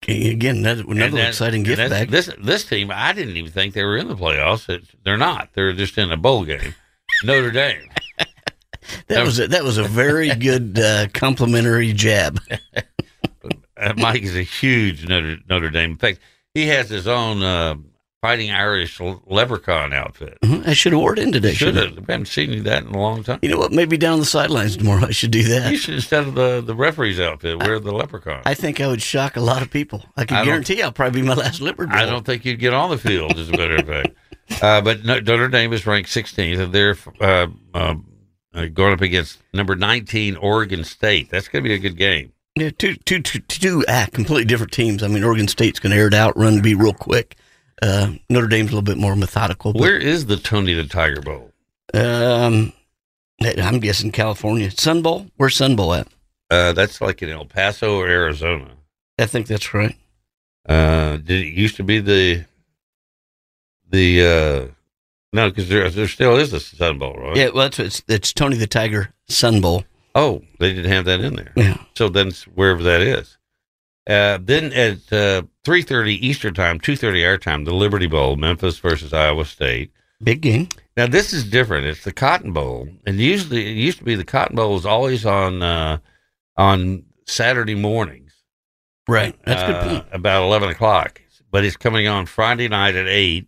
[0.08, 2.10] Again, another, another exciting gift bag.
[2.10, 4.70] This this team, I didn't even think they were in the playoffs.
[4.70, 5.50] It's, they're not.
[5.54, 6.74] They're just in a bowl game.
[7.24, 7.90] Notre Dame.
[9.08, 12.40] That was a, that was a very good uh, complimentary jab.
[13.98, 15.92] Mike is a huge Notre, Notre Dame.
[15.92, 16.20] In fact,
[16.56, 17.76] he has his own uh,
[18.22, 20.38] Fighting Irish leprechaun outfit.
[20.44, 21.54] Mhm, I should have wore it in today.
[21.54, 21.92] Should have.
[21.96, 23.40] We haven't seen you that in a long time.
[23.42, 23.72] You know what?
[23.72, 25.06] Maybe down the sidelines tomorrow.
[25.08, 25.72] I should do that.
[25.72, 28.42] You should, instead of the, the referee's outfit, wear the leprechaun.
[28.46, 30.04] I think I would shock a lot of people.
[30.18, 31.94] I can I guarantee I'll probably be my last Liberty.
[31.94, 34.10] I don't think you'd get on the field, as a matter of fact.
[34.62, 37.96] Uh, but no- Notre Dame is ranked 16th, and they're uh, uh,
[38.54, 41.30] uh, going up against number 19 Oregon State.
[41.30, 42.34] That's going to be a good game.
[42.58, 45.04] Yeah, two, two, two, two ah, completely different teams.
[45.04, 47.38] I mean, Oregon State's going to air it out, run, be real quick.
[47.82, 49.74] Uh, Notre Dame's a little bit more methodical.
[49.74, 51.52] But, Where is the Tony the Tiger Bowl?
[51.94, 52.74] Um,
[53.42, 54.70] I'm guessing California.
[54.72, 55.28] Sun Bowl?
[55.38, 56.08] Where's Sun Bowl at?
[56.50, 58.72] Uh, that's like in El Paso or Arizona.
[59.18, 59.96] I think that's right.
[60.68, 62.46] Uh, did it used to be the
[63.90, 64.74] the uh,
[65.34, 65.50] no?
[65.50, 67.36] Because there there still is a Sun Bowl, right?
[67.36, 69.84] Yeah, well, it's, it's it's Tony the Tiger Sun Bowl.
[70.16, 71.54] Oh, they didn't have that in there.
[71.56, 71.78] Yeah.
[71.96, 73.38] So then wherever that is.
[74.10, 78.36] Uh, then at uh, three thirty Eastern time, two thirty our time, the Liberty Bowl,
[78.36, 79.92] Memphis versus Iowa State.
[80.24, 80.68] Big game.
[80.98, 81.86] Now this is different.
[81.86, 85.26] It's the Cotton Bowl, and usually it used to be the Cotton Bowl was always
[85.26, 86.00] on uh,
[86.58, 88.34] on Saturday mornings.
[89.08, 89.36] Right.
[89.46, 90.06] That's good uh, point.
[90.12, 93.48] About eleven o'clock, but it's coming on Friday night at eight,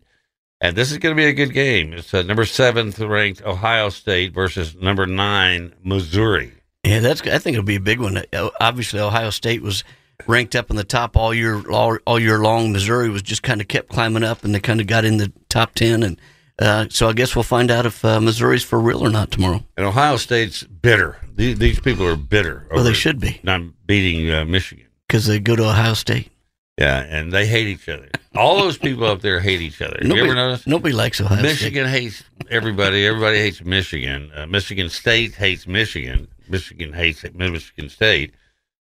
[0.62, 1.94] and this is going to be a good game.
[1.94, 6.54] It's uh, number seventh ranked Ohio State versus number nine Missouri.
[6.84, 7.22] Yeah, that's.
[7.24, 8.24] I think it'll be a big one.
[8.32, 9.84] Uh, Obviously, Ohio State was
[10.28, 12.72] ranked up in the top all year all, all year long.
[12.72, 15.32] Missouri was just kind of kept climbing up, and they kind of got in the
[15.50, 16.04] top ten.
[16.04, 16.20] And
[16.60, 19.64] uh, so I guess we'll find out if uh, Missouri's for real or not tomorrow.
[19.78, 21.18] And Ohio State's bitter.
[21.36, 22.68] These, these people are bitter.
[22.72, 24.86] Well, they should be not beating uh, Michigan.
[25.08, 26.30] because they go to Ohio State.
[26.78, 28.10] Yeah, and they hate each other.
[28.36, 30.00] All those people up there hate each other.
[30.02, 30.66] Nobody, you ever notice?
[30.66, 31.44] nobody likes Ohio State.
[31.50, 33.06] Michigan hates everybody.
[33.06, 34.32] Everybody hates Michigan.
[34.36, 36.28] Uh, Michigan State hates Michigan.
[36.48, 38.34] Michigan hates Michigan State.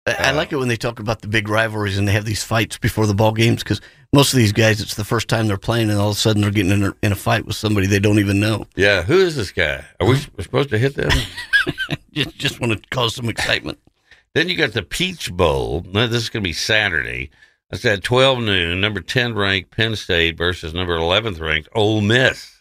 [0.06, 2.44] I, I like it when they talk about the big rivalries and they have these
[2.44, 3.82] fights before the ball games because
[4.14, 6.42] most of these guys, it's the first time they're playing, and all of a sudden
[6.42, 8.66] they're getting in a, in a fight with somebody they don't even know.
[8.76, 9.84] Yeah, who is this guy?
[10.00, 11.10] Are we supposed to hit them?
[12.14, 13.78] Just just want to cause some excitement.
[14.34, 15.84] then you got the Peach Bowl.
[15.92, 17.30] Now, This is going to be Saturday.
[17.70, 18.80] That's at 12 noon.
[18.80, 22.55] Number 10 ranked Penn State versus number 11th ranked Ole Miss.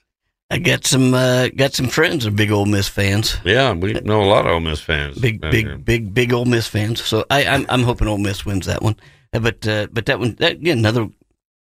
[0.51, 3.39] I got some uh, got some friends are big Ole Miss fans.
[3.45, 5.19] Yeah, we know a lot of Ole Miss fans.
[5.19, 5.79] Big big here.
[5.79, 7.03] big big Ole Miss fans.
[7.03, 8.97] So I, I'm I'm hoping Ole Miss wins that one.
[9.33, 11.09] Uh, But uh, but that one that, again another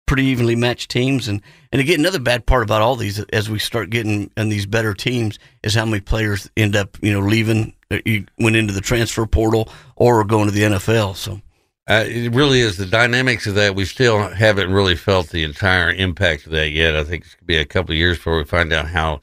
[0.06, 1.40] pretty evenly matched teams and
[1.70, 4.92] and again another bad part about all these as we start getting in these better
[4.92, 8.80] teams is how many players end up you know leaving uh, you went into the
[8.80, 11.14] transfer portal or going to the NFL.
[11.16, 11.40] So
[11.88, 13.74] Uh, it really is the dynamics of that.
[13.74, 16.94] We still haven't really felt the entire impact of that yet.
[16.94, 19.20] I think it's going to be a couple of years before we find out how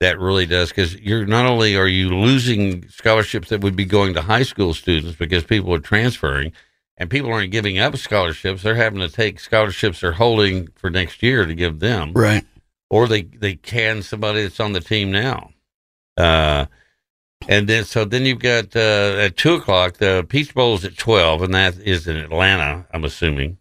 [0.00, 0.68] that really does.
[0.68, 4.74] Because you're not only are you losing scholarships that would be going to high school
[4.74, 6.52] students because people are transferring,
[6.98, 8.62] and people aren't giving up scholarships.
[8.62, 12.44] They're having to take scholarships they're holding for next year to give them, right.
[12.90, 15.50] or they they can somebody that's on the team now.
[16.18, 16.66] Uh,
[17.48, 20.96] and then so then you've got uh, at two o'clock the Peach Bowl is at
[20.96, 22.86] twelve, and that is in Atlanta.
[22.92, 23.58] I'm assuming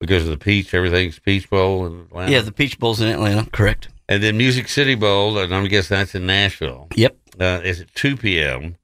[0.00, 2.30] because of the peach, everything's Peach Bowl in Atlanta.
[2.32, 3.48] Yeah, the Peach Bowl's in Atlanta.
[3.50, 3.88] Correct.
[4.08, 6.88] and then Music City Bowl, and I'm guessing that's in Nashville.
[6.94, 7.16] Yep.
[7.40, 8.76] Uh, is at two p.m.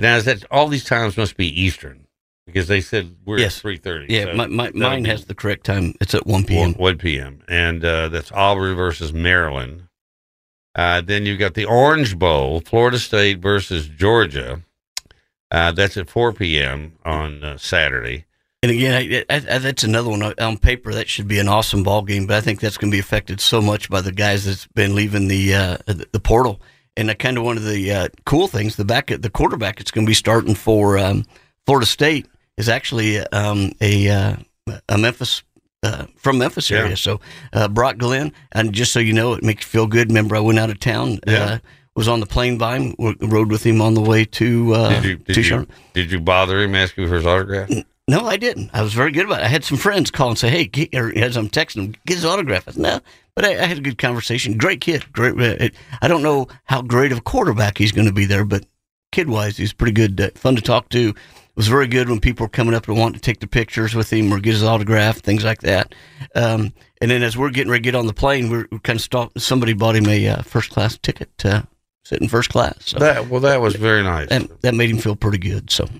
[0.00, 1.98] Now is that all these times must be Eastern?
[2.44, 3.56] because they said we're Yes.
[3.56, 4.12] at three thirty.
[4.12, 5.94] Yeah, my, my, mine has the correct time.
[6.00, 6.72] It's at 1 p.m.
[6.72, 7.40] one, 1 p.m.
[7.48, 9.84] and uh, that's Auburn versus Maryland.
[10.74, 14.62] Uh, then you've got the Orange Bowl, Florida State versus Georgia.
[15.50, 16.92] Uh, that's at 4 p.m.
[17.04, 18.24] on uh, Saturday.
[18.62, 20.94] And again, I, I, that's another one on paper.
[20.94, 23.40] That should be an awesome ball game, but I think that's going to be affected
[23.40, 26.62] so much by the guys that's been leaving the uh, the, the portal.
[26.96, 29.90] And uh, kind of one of the uh, cool things, the back the quarterback that's
[29.90, 31.24] going to be starting for um,
[31.66, 34.36] Florida State is actually um, a uh,
[34.88, 35.42] a Memphis
[35.82, 36.90] uh, from Memphis area.
[36.90, 36.94] Yeah.
[36.96, 37.20] So
[37.52, 40.08] uh, Brock Glenn, and just so you know, it makes you feel good.
[40.08, 41.18] Remember, I went out of town.
[41.26, 41.44] Yeah.
[41.44, 41.58] Uh,
[41.94, 45.04] was on the plane by him, rode with him on the way to uh, Did
[45.04, 47.68] you to did you, did you bother him asking for his autograph?
[48.08, 48.70] No, I didn't.
[48.72, 49.44] I was very good about it.
[49.44, 52.14] I had some friends call and say, "Hey," get, or as I'm texting them, get
[52.14, 52.66] his autograph.
[52.66, 53.00] I said, no,
[53.34, 54.56] but I, I had a good conversation.
[54.56, 55.04] Great kid.
[55.12, 55.34] Great.
[55.38, 58.46] uh, It, I don't know how great of a quarterback he's going to be there,
[58.46, 58.64] but
[59.12, 60.18] kid wise, he's pretty good.
[60.18, 61.14] Uh, fun to talk to.
[61.52, 63.94] It was very good when people were coming up and wanting to take the pictures
[63.94, 65.94] with him or get his autograph, things like that.
[66.34, 68.96] Um, and then as we're getting ready to get on the plane, we're, we're kind
[68.96, 69.38] of stopped.
[69.38, 71.68] Somebody bought him a uh, first class ticket to
[72.04, 72.76] sit in first class.
[72.80, 74.30] So That well, that was very nice.
[74.30, 75.70] that, that made him feel pretty good.
[75.70, 75.90] So,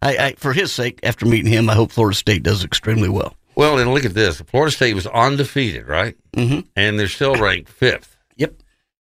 [0.00, 3.34] I, I for his sake, after meeting him, I hope Florida State does extremely well.
[3.56, 4.40] Well, and look at this.
[4.42, 6.16] Florida State was undefeated, right?
[6.36, 6.60] Mm-hmm.
[6.76, 8.16] And they're still ranked fifth.
[8.36, 8.62] Yep.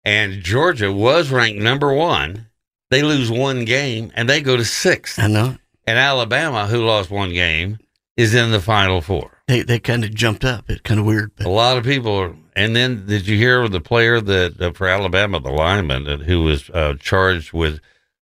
[0.07, 2.49] And Georgia was ranked number one.
[2.89, 5.19] They lose one game and they go to sixth.
[5.19, 7.79] I know And Alabama, who lost one game,
[8.17, 9.43] is in the final four.
[9.49, 10.69] they they kind of jumped up.
[10.71, 12.15] It's kind of weird, A lot of people.
[12.17, 16.05] Are, and then did you hear of the player that uh, for Alabama, the lineman
[16.05, 17.81] that, who was uh, charged with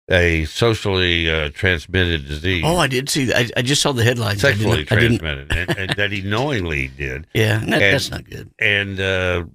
[0.10, 3.36] a socially uh, transmitted disease, oh, I did see that.
[3.38, 4.43] I, I just saw the headlines.
[4.43, 5.20] I sexually didn't, I didn't.
[5.20, 7.28] transmitted, and, and that he knowingly did.
[7.34, 8.50] Yeah, that, And- that's not good.
[8.60, 9.46] and uh,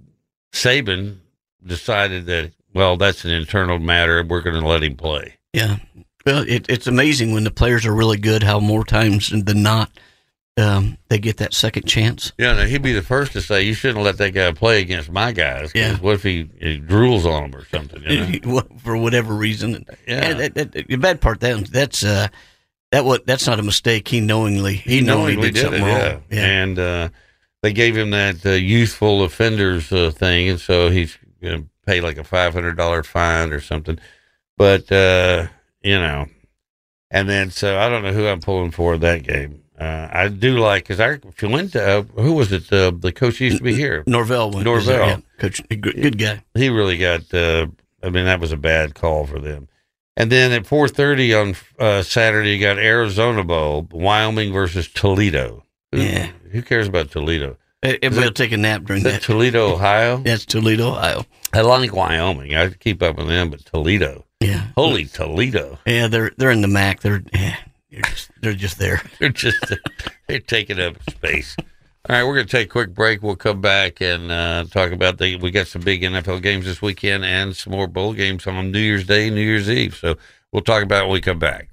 [0.52, 1.18] Saban
[1.64, 4.24] decided that well, that's an internal matter.
[4.24, 5.34] We're going to let him play.
[5.52, 5.76] Yeah.
[6.24, 9.90] Well, it, it's amazing when the players are really good how more times than not
[10.56, 12.32] um, they get that second chance.
[12.38, 15.10] Yeah, now he'd be the first to say you shouldn't let that guy play against
[15.10, 15.72] my guys.
[15.74, 15.96] Yeah.
[15.96, 18.02] What if he, he drools on them or something?
[18.02, 18.62] You know?
[18.78, 19.86] for whatever reason.
[20.06, 20.24] Yeah.
[20.24, 22.28] And that, that, the bad part that that's uh,
[22.90, 24.08] that what that's not a mistake.
[24.08, 26.12] He knowingly he, knowingly, did, something yeah.
[26.12, 26.22] wrong.
[26.30, 26.44] Yeah.
[26.44, 27.08] And uh,
[27.62, 32.02] they gave him that uh, youthful offenders uh, thing, and so he's going to pay
[32.02, 33.98] like a five hundred dollar fine or something.
[34.58, 35.46] But uh,
[35.82, 36.26] you know,
[37.10, 39.62] and then so I don't know who I'm pulling for that game.
[39.78, 42.72] Uh, I do like because I Fuente, uh, who was it?
[42.72, 44.04] Uh, the coach used to be here.
[44.06, 44.68] Norvell went.
[44.68, 45.18] was there, Norvell.
[45.18, 45.38] yeah.
[45.40, 46.44] coach, good, guy.
[46.54, 47.32] He really got.
[47.34, 47.66] Uh,
[48.02, 49.68] I mean, that was a bad call for them.
[50.16, 55.64] And then at 4:30 on uh, Saturday, you got Arizona Bowl, Wyoming versus Toledo.
[55.90, 56.30] Who, Yeah.
[56.52, 57.56] who cares about Toledo?
[57.82, 59.22] Everybody will take a nap during that that.
[59.22, 60.18] Toledo, Ohio?
[60.24, 61.24] That's Toledo, Ohio.
[61.52, 62.54] I like Wyoming.
[62.54, 64.66] I keep up with them, but Toledo, Yeah.
[64.76, 67.00] holy Toledo, Yeah, they're they're in the MAC.
[67.00, 67.56] They're yeah,
[67.90, 69.02] they're just they're just there.
[69.18, 69.72] they're just
[70.26, 71.56] they're taking up space.
[72.08, 73.22] All right, we're going to take a quick break.
[73.22, 75.36] We'll come back and uh, talk about the.
[75.36, 78.80] We got some big NFL games this weekend and some more bowl games on New
[78.80, 79.94] Year's Day, New Year's Eve.
[79.94, 80.16] So
[80.50, 81.68] we'll talk about it when we come back.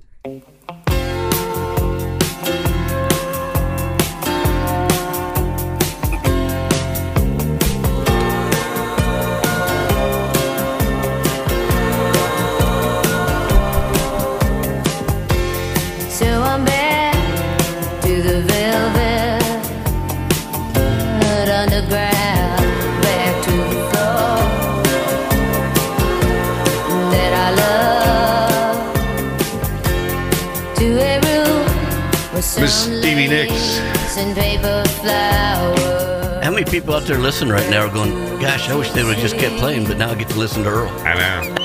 [33.20, 33.52] Stevie Nicks.
[33.52, 36.42] lace and paper flowers.
[36.42, 39.16] How many people out there listening right now are going, "Gosh, I wish they would
[39.16, 40.90] have just kept playing," but now I get to listen to Earle.
[41.02, 41.56] I know.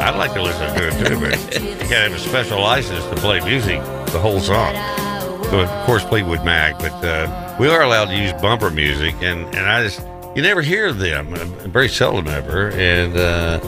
[0.00, 3.16] I'd like to listen to it too, but you gotta have a special license to
[3.16, 4.74] play music the whole song.
[5.50, 9.44] So of course, Fleetwood Mac, but uh, we are allowed to use bumper music, and
[9.54, 10.00] and I just
[10.34, 13.58] you never hear them, uh, very seldom ever, and uh,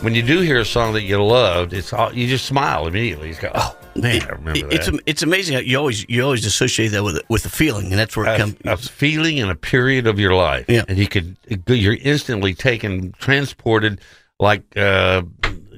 [0.00, 3.28] when you do hear a song that you loved, it's all, you just smile immediately.
[3.28, 4.94] You go, oh man, I remember It's that.
[4.94, 7.98] am- it's amazing how you always you always associate that with with a feeling, and
[7.98, 8.56] that's where it a, comes.
[8.64, 10.66] a feeling and a period of your life.
[10.68, 10.84] Yeah.
[10.88, 14.00] And you could, you're instantly taken, transported
[14.40, 15.22] like, uh,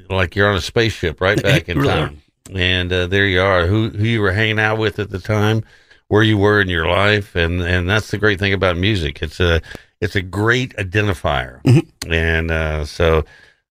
[0.09, 1.89] like you're on a spaceship right back in Really.
[1.93, 2.23] time.
[2.55, 5.63] And uh, there you are, who, who you were hanging out with at the time,
[6.09, 7.37] where you were in your life.
[7.37, 9.23] And, and that's the great thing about music.
[9.23, 9.63] It's a,
[10.01, 11.63] it's a great identifier.
[11.63, 12.13] Mm-hmm.
[12.13, 13.25] And uh, so,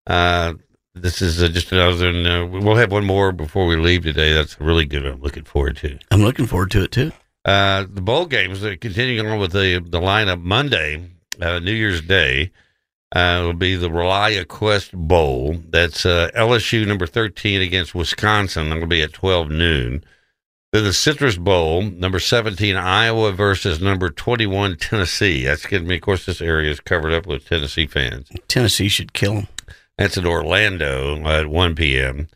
[0.08, 0.54] uh,
[1.02, 4.34] this is uh, just another, and, uh, we'll have one more before we leave today.
[4.34, 5.06] That's really good.
[5.06, 5.98] I'm looking forward to.
[6.12, 7.12] I'm looking forward to it too.
[7.46, 11.10] Uh, the bowl games are continuing on with the the lineup Monday,
[11.42, 12.52] uh, New Year's Day.
[13.12, 15.58] Uh, will be the ReliaQuest Bowl.
[15.70, 18.70] That's uh, LSU number thirteen against Wisconsin.
[18.70, 20.04] That'll be at twelve noon.
[20.72, 25.44] Then the Citrus Bowl, number 17, Iowa versus number 21, Tennessee.
[25.46, 28.30] That's going to be, of course, this area is covered up with Tennessee fans.
[28.48, 29.48] Tennessee should kill them.
[30.00, 32.30] That's in Orlando at 1 p.m.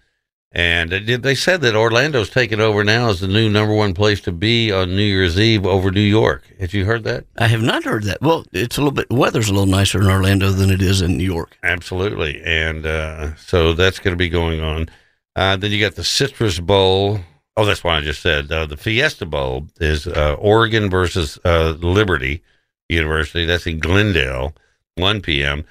[0.52, 4.34] And they said that Orlando's taken over now as the new number one place to
[4.34, 6.44] be on New Year's Eve over New York.
[6.60, 7.26] Have you heard that?
[7.38, 8.22] I have not heard that.
[8.22, 9.10] Well, it's a little bit.
[9.10, 11.58] Weather's a little nicer in Orlando than it is in New York.
[11.64, 12.42] Absolutely.
[12.44, 14.90] And uh, so that's going to be going on.
[15.34, 17.22] Uh, then you got the Citrus Bowl.
[17.56, 18.52] Oh, that's what I just said.
[18.52, 22.44] Uh, the Fiesta Bowl is uh, Oregon versus uh, Liberty
[22.90, 23.46] University.
[23.46, 24.54] That's in Glendale,
[24.96, 25.64] 1 p.m.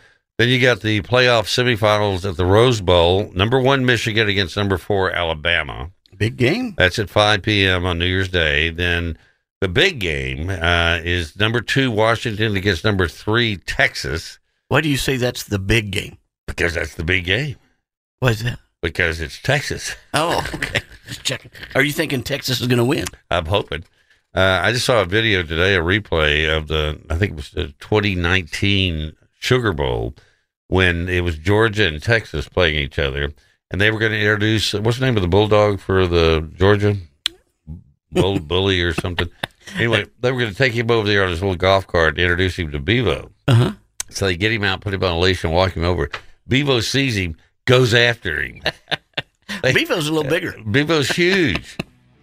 [0.43, 3.30] Then you got the playoff semifinals at the Rose Bowl.
[3.32, 5.93] Number one, Michigan against number four, Alabama.
[6.16, 6.74] Big game.
[6.76, 7.86] That's at 5 p.m.
[7.86, 8.70] on New Year's Day.
[8.70, 9.16] Then
[9.61, 14.97] the big game uh, is number two, Washington against number three, Texas, Why do you
[14.97, 16.18] say that's the big game?
[16.49, 17.55] because that's the big game.
[18.18, 18.59] Why is that?
[18.80, 19.95] Because it's Texas.
[20.12, 20.80] Oh, okay.
[21.07, 21.53] Just checking.
[21.76, 23.05] Are you thinking Texas is going to win?
[23.30, 23.84] I'm hoping.
[24.34, 27.51] Uh, I just saw a video today, a replay of the, I think it was
[27.53, 30.16] the 2019 Sugar Bowl
[30.73, 33.31] when it was Georgia and Texas playing each other.
[33.70, 36.97] And they were going to introduce, what's the name of the bulldog for the Georgia?
[38.11, 39.29] Bull, bully or something.
[39.77, 42.20] Anyway, they were going to take him over there on his little golf cart and
[42.20, 43.31] introduce him to Bevo.
[43.49, 43.73] Uh huh.
[44.09, 46.09] So they get him out, put him on a leash, and walk him over.
[46.49, 48.62] Bevo sees him, goes after him.
[49.62, 50.55] They- Bevo's a little bigger.
[50.70, 51.77] Bevo's huge,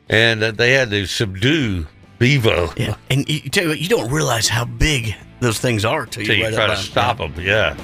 [0.10, 1.86] and uh, they had to subdue
[2.18, 2.74] Bevo.
[2.78, 6.06] Yeah, and you, you tell you what, you don't realize how big those things are
[6.08, 7.34] till you, you right try to stop them.
[7.40, 7.76] Yeah.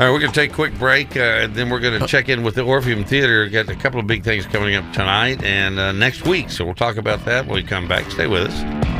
[0.00, 2.06] All right, we're going to take a quick break, uh, and then we're going to
[2.06, 3.46] check in with the Orpheum Theater.
[3.50, 6.72] Got a couple of big things coming up tonight and uh, next week, so we'll
[6.72, 8.10] talk about that when we come back.
[8.10, 8.99] Stay with us.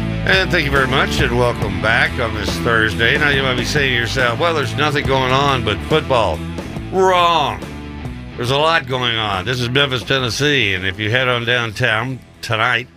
[0.23, 3.17] And thank you very much, and welcome back on this Thursday.
[3.17, 6.37] Now you might be saying to yourself, "Well, there's nothing going on but football."
[6.91, 7.59] Wrong.
[8.37, 9.45] There's a lot going on.
[9.45, 12.87] This is Memphis, Tennessee, and if you head on downtown tonight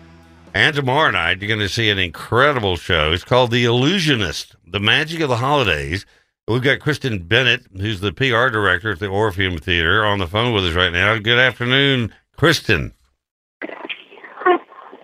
[0.53, 3.11] and tomorrow night, you're going to see an incredible show.
[3.13, 6.05] It's called The Illusionist: The Magic of the Holidays.
[6.47, 10.53] We've got Kristen Bennett, who's the PR director at the Orpheum Theater, on the phone
[10.53, 11.17] with us right now.
[11.19, 12.93] Good afternoon, Kristen.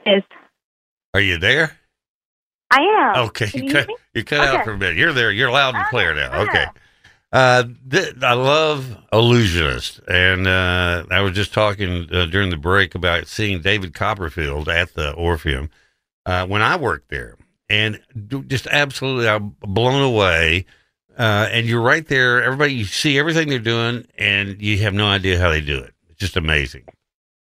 [0.05, 0.23] Yes,
[1.15, 1.80] Are you there?
[2.71, 2.81] I
[3.17, 3.25] am.
[3.29, 4.97] Okay, Can you cut, you cut out for a minute.
[4.97, 5.31] You're there.
[5.33, 6.31] You're loud and clear now.
[6.33, 6.67] Ah, Okay.
[7.33, 12.97] Uh, th- I love Illusionist, and uh, I was just talking uh, during the break
[12.97, 15.71] about seeing David Copperfield at the Orpheum
[16.27, 17.37] uh, when I worked there,
[17.69, 20.67] and d- just absolutely I'm blown away.
[21.17, 22.43] Uh, and you're right there.
[22.43, 25.93] Everybody, you see everything they're doing, and you have no idea how they do it.
[26.09, 26.83] It's just amazing.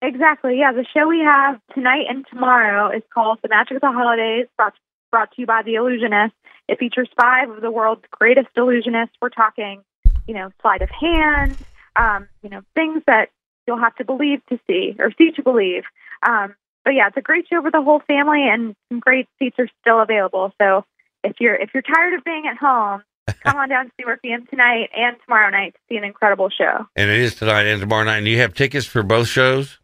[0.00, 0.58] Exactly.
[0.58, 4.46] Yeah, the show we have tonight and tomorrow is called The Magic of the Holidays,
[4.56, 4.72] brought
[5.16, 6.34] brought to you by The Illusionist.
[6.68, 9.16] It features five of the world's greatest illusionists.
[9.22, 9.82] We're talking,
[10.28, 11.56] you know, sleight of hand,
[11.98, 13.30] um, you know, things that
[13.66, 15.84] you'll have to believe to see or see to believe.
[16.22, 16.54] Um,
[16.84, 19.70] but yeah, it's a great show for the whole family, and some great seats are
[19.80, 20.52] still available.
[20.60, 20.84] So
[21.24, 23.02] if you're if you're tired of being at home,
[23.42, 26.86] come on down to the Orpheum tonight and tomorrow night to see an incredible show.
[26.94, 28.18] And it is tonight and tomorrow night.
[28.18, 29.78] And you have tickets for both shows.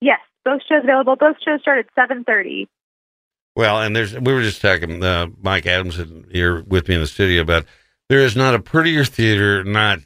[0.00, 1.16] Yes, both shows available.
[1.16, 2.68] Both shows start at seven thirty.
[3.54, 7.06] Well, and there's we were just talking, uh, Mike Adamson here with me in the
[7.06, 7.66] studio about
[8.08, 10.00] there is not a prettier theater, not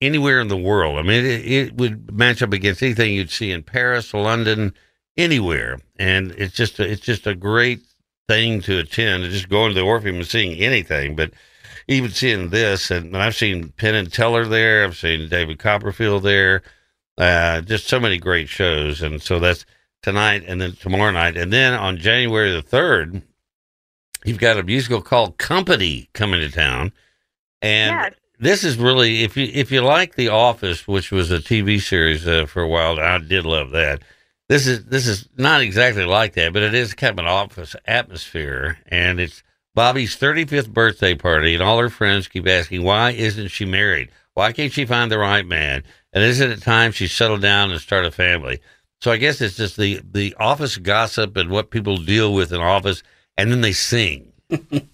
[0.00, 0.98] anywhere in the world.
[0.98, 4.74] I mean, it, it would match up against anything you'd see in Paris, London,
[5.16, 7.80] anywhere, and it's just a, it's just a great
[8.28, 9.24] thing to attend.
[9.24, 11.32] Just going to the Orpheum and seeing anything, but
[11.88, 16.62] even seeing this, and I've seen Penn and Teller there, I've seen David Copperfield there,
[17.16, 19.64] uh, just so many great shows, and so that's
[20.02, 21.36] tonight and then tomorrow night.
[21.36, 23.22] And then on January the 3rd,
[24.24, 26.92] you've got a musical called Company coming to town.
[27.62, 28.14] And Yes.
[28.38, 32.26] this is really, if you, if you like The Office, which was a TV series
[32.26, 34.02] uh, for a while, I did love that.
[34.48, 37.76] This is, this is not exactly like that, but it is kind of an office
[37.86, 38.78] atmosphere.
[38.86, 39.42] And it's
[39.74, 44.08] Bobby's 35th birthday party, and all her friends keep asking, why isn't she married?
[44.34, 45.84] Why can't she find the right man?
[46.12, 48.58] And isn't it time she settled down and start a family?
[49.02, 52.60] So I guess it's just the the office gossip and what people deal with in
[52.60, 53.02] office,
[53.36, 54.32] and then they sing.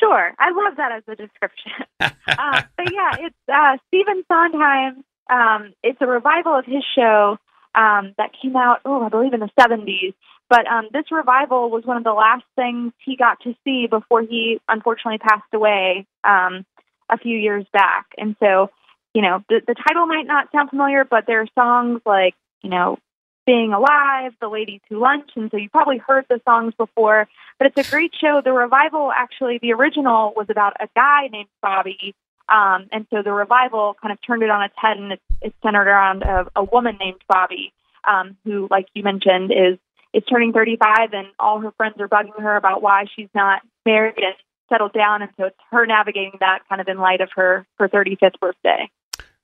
[0.00, 1.72] Sure, I love that as a description.
[2.00, 5.04] uh, but yeah, it's uh, Stephen Sondheim.
[5.28, 7.36] Um, it's a revival of his show
[7.74, 10.14] um, that came out, oh, I believe in the 70s.
[10.48, 14.22] But um, this revival was one of the last things he got to see before
[14.22, 16.64] he unfortunately passed away um,
[17.08, 18.06] a few years back.
[18.16, 18.70] And so,
[19.14, 22.70] you know, the, the title might not sound familiar, but there are songs like, you
[22.70, 22.98] know,
[23.46, 25.30] Being Alive, The Ladies Who Lunch.
[25.36, 28.40] And so you probably heard the songs before, but it's a great show.
[28.44, 32.14] The revival, actually, the original was about a guy named Bobby.
[32.48, 35.56] Um, and so the revival kind of turned it on its head and it's, it's
[35.62, 37.72] centered around a, a woman named Bobby,
[38.08, 39.78] um, who, like you mentioned, is
[40.12, 44.16] is turning 35 and all her friends are bugging her about why she's not married
[44.16, 44.34] and
[44.68, 47.88] settled down and so it's her navigating that kind of in light of her her
[47.88, 48.88] 35th birthday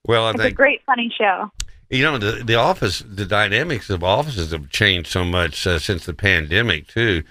[0.04, 1.50] Well, I it's a great funny show
[1.90, 6.06] you know the the office, the dynamics of offices have changed so much uh, since
[6.06, 7.22] the pandemic too.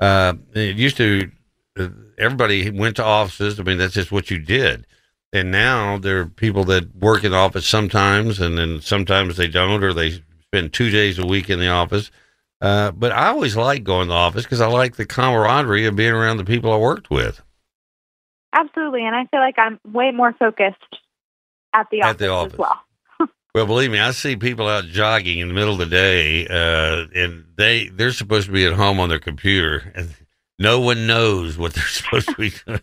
[0.00, 1.30] Uh, it used to
[1.78, 1.88] uh,
[2.18, 3.58] everybody went to offices.
[3.58, 4.86] I mean, that's just what you did.
[5.32, 9.48] And now there are people that work in the office sometimes, and then sometimes they
[9.48, 12.10] don't, or they spend two days a week in the office.
[12.60, 15.96] Uh, but I always like going to the office because I like the camaraderie of
[15.96, 17.42] being around the people I worked with.
[18.52, 20.76] absolutely and i feel like i'm way more focused
[21.74, 22.52] at the At office, the office.
[22.54, 22.80] as well
[23.54, 27.06] Well, believe me, I see people out jogging in the middle of the day, uh,
[27.14, 30.12] and they they're supposed to be at home on their computer, and
[30.58, 32.80] no one knows what they're supposed to be doing.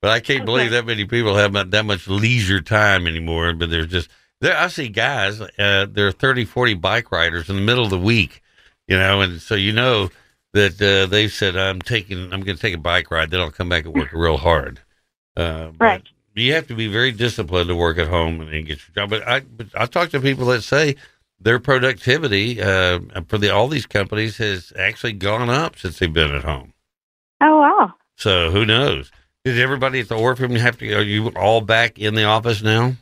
[0.00, 3.52] But I can't believe that many people have that that much leisure time anymore.
[3.54, 4.08] But there's just
[4.40, 4.56] there.
[4.56, 7.98] I see guys, uh, there are 30, 40 bike riders in the middle of the
[7.98, 8.42] week,
[8.86, 10.10] you know, and so you know
[10.52, 13.50] that uh, they've said, "I'm taking, I'm going to take a bike ride, then I'll
[13.50, 14.78] come back and work real hard."
[15.36, 16.06] Uh, Right.
[16.36, 19.10] You have to be very disciplined to work at home and get your job.
[19.10, 20.96] But I, but I talk to people that say
[21.40, 26.34] their productivity uh, for the all these companies has actually gone up since they've been
[26.34, 26.74] at home.
[27.40, 29.10] oh wow So who knows?
[29.44, 30.92] Did everybody at the Orpheum have to?
[30.94, 32.96] Are you all back in the office now?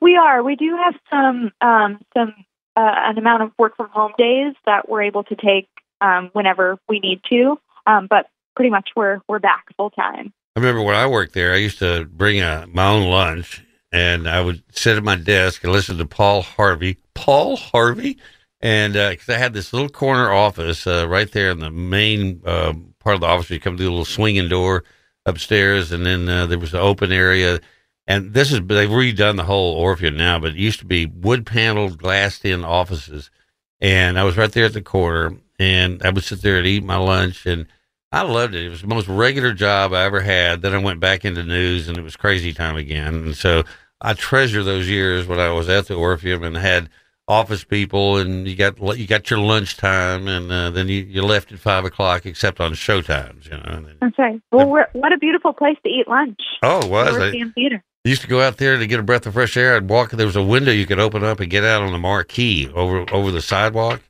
[0.00, 0.42] We are.
[0.42, 2.34] We do have some um, some
[2.76, 5.68] uh, an amount of work from home days that we're able to take
[6.00, 10.32] um, whenever we need to, um, but pretty much we're we're back full time.
[10.58, 14.28] I remember when I worked there, I used to bring a, my own lunch and
[14.28, 16.98] I would sit at my desk and listen to Paul Harvey.
[17.14, 18.18] Paul Harvey?
[18.60, 22.72] And because I had this little corner office uh, right there in the main uh,
[22.98, 24.82] part of the office, you come through a little swinging door
[25.24, 27.60] upstairs, and then uh, there was an open area.
[28.08, 31.46] And this is, they've redone the whole Orpheum now, but it used to be wood
[31.46, 33.30] paneled, glassed in offices.
[33.80, 36.82] And I was right there at the corner, and I would sit there and eat
[36.82, 37.46] my lunch.
[37.46, 37.68] And
[38.10, 38.64] I loved it.
[38.64, 40.62] It was the most regular job I ever had.
[40.62, 43.14] Then I went back into news, and it was crazy time again.
[43.14, 43.64] And so
[44.00, 46.88] I treasure those years when I was at the Orpheum and had
[47.26, 51.52] office people, and you got you got your lunchtime, and uh, then you, you left
[51.52, 53.82] at five o'clock, except on show times, you know.
[53.84, 54.40] Then, That's right.
[54.50, 56.40] Well, we're, what a beautiful place to eat lunch.
[56.62, 57.84] oh, it was The I Orpheum Theater.
[58.04, 59.76] used to go out there to get a breath of fresh air.
[59.76, 60.12] I'd walk.
[60.12, 63.04] There was a window you could open up and get out on the marquee over
[63.12, 64.00] over the sidewalk.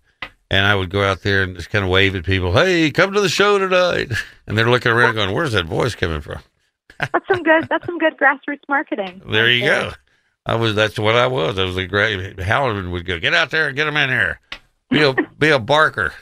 [0.50, 3.12] And I would go out there and just kind of wave at people, "Hey, come
[3.12, 4.10] to the show tonight!"
[4.46, 6.38] And they're looking around, going, "Where's that voice coming from?"
[6.98, 7.68] That's some good.
[7.68, 9.20] That's some good grassroots marketing.
[9.30, 9.92] There you go.
[10.46, 10.74] I was.
[10.74, 11.58] That's what I was.
[11.58, 12.40] I was a great.
[12.40, 14.40] Howard would go, "Get out there and get them in here."
[14.90, 16.14] Be a be a barker.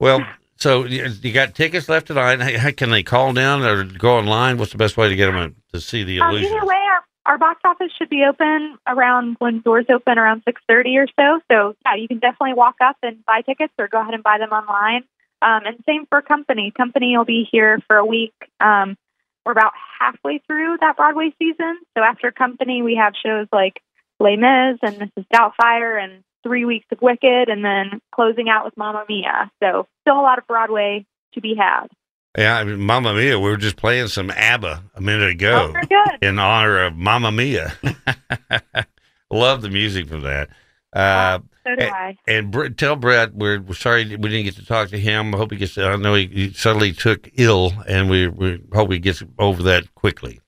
[0.00, 0.24] Well,
[0.56, 2.76] so you you got tickets left tonight.
[2.78, 4.56] Can they call down or go online?
[4.56, 6.56] What's the best way to get them to see the Um, illusion?
[6.56, 10.62] either way, our, our box office should be open around when doors open around six
[10.66, 11.40] thirty or so.
[11.52, 14.38] So yeah, you can definitely walk up and buy tickets, or go ahead and buy
[14.38, 15.04] them online.
[15.42, 16.72] Um, and same for company.
[16.74, 18.32] Company will be here for a week.
[18.60, 18.96] Um,
[19.44, 21.78] we're about halfway through that Broadway season.
[21.96, 23.80] So after company, we have shows like
[24.18, 25.26] Les Mis and Mrs.
[25.32, 29.50] Doubtfire, and three weeks of Wicked, and then closing out with Mamma Mia.
[29.62, 31.04] So still a lot of Broadway
[31.34, 31.88] to be had.
[32.36, 33.38] Yeah, I mean, Mamma Mia.
[33.38, 37.72] We were just playing some ABBA a minute ago Oh, in honor of Mamma Mia.
[39.30, 40.48] Love the music from that.
[40.92, 42.16] Uh, So do Eh, I.
[42.26, 45.34] and Br- tell Brett we're, we're sorry we didn't get to talk to him.
[45.34, 45.76] I hope he gets.
[45.76, 49.94] I know he, he suddenly took ill, and we we hope he gets over that
[49.94, 50.40] quickly.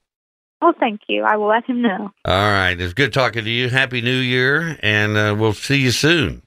[0.63, 1.25] Well, thank you.
[1.25, 2.11] I will let him know.
[2.25, 3.69] All right, it's good talking to you.
[3.69, 6.43] Happy New Year, and uh, we'll see you soon.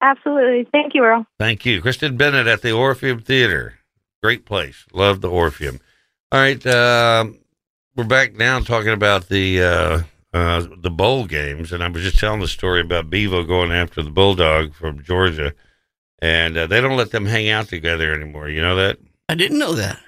[0.00, 0.68] Absolutely.
[0.72, 1.26] Thank you, Earle.
[1.38, 3.78] Thank you, Kristen Bennett at the Orpheum Theater.
[4.24, 4.86] Great place.
[4.94, 5.80] Love the Orpheum.
[6.32, 7.40] All right, um
[7.94, 10.02] we're back now talking about the uh,
[10.32, 14.02] uh, the bowl games, and I was just telling the story about Bevo going after
[14.02, 15.52] the bulldog from Georgia,
[16.20, 18.48] and uh, they don't let them hang out together anymore.
[18.48, 18.96] You know that
[19.28, 20.00] I didn't know that.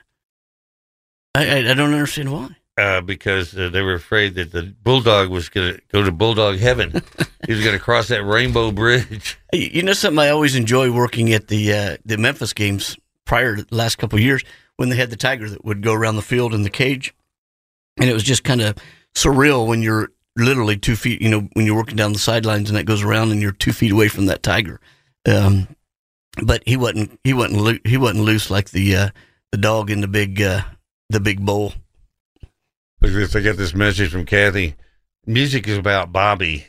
[1.34, 2.56] I I, I don't understand why.
[2.78, 6.56] uh, because uh, they were afraid that the bulldog was going to go to bulldog
[6.56, 6.90] heaven.
[7.46, 9.38] he was going to cross that rainbow bridge.
[9.52, 12.96] You know something I always enjoy working at the uh, the Memphis games
[13.26, 14.42] prior to the last couple years
[14.76, 17.14] when they had the tiger that would go around the field in the cage,
[17.98, 18.76] and it was just kind of
[19.14, 21.20] surreal when you're literally two feet.
[21.20, 23.72] You know, when you're working down the sidelines and that goes around, and you're two
[23.72, 24.80] feet away from that tiger.
[25.26, 25.68] Um,
[26.42, 27.18] but he wasn't.
[27.24, 27.60] He wasn't.
[27.60, 29.10] Loo- he wasn't loose like the uh,
[29.52, 30.62] the dog in the big uh,
[31.10, 31.74] the big bowl.
[33.00, 33.36] Look at this.
[33.36, 34.74] I got this message from Kathy.
[35.26, 36.66] Music is about Bobby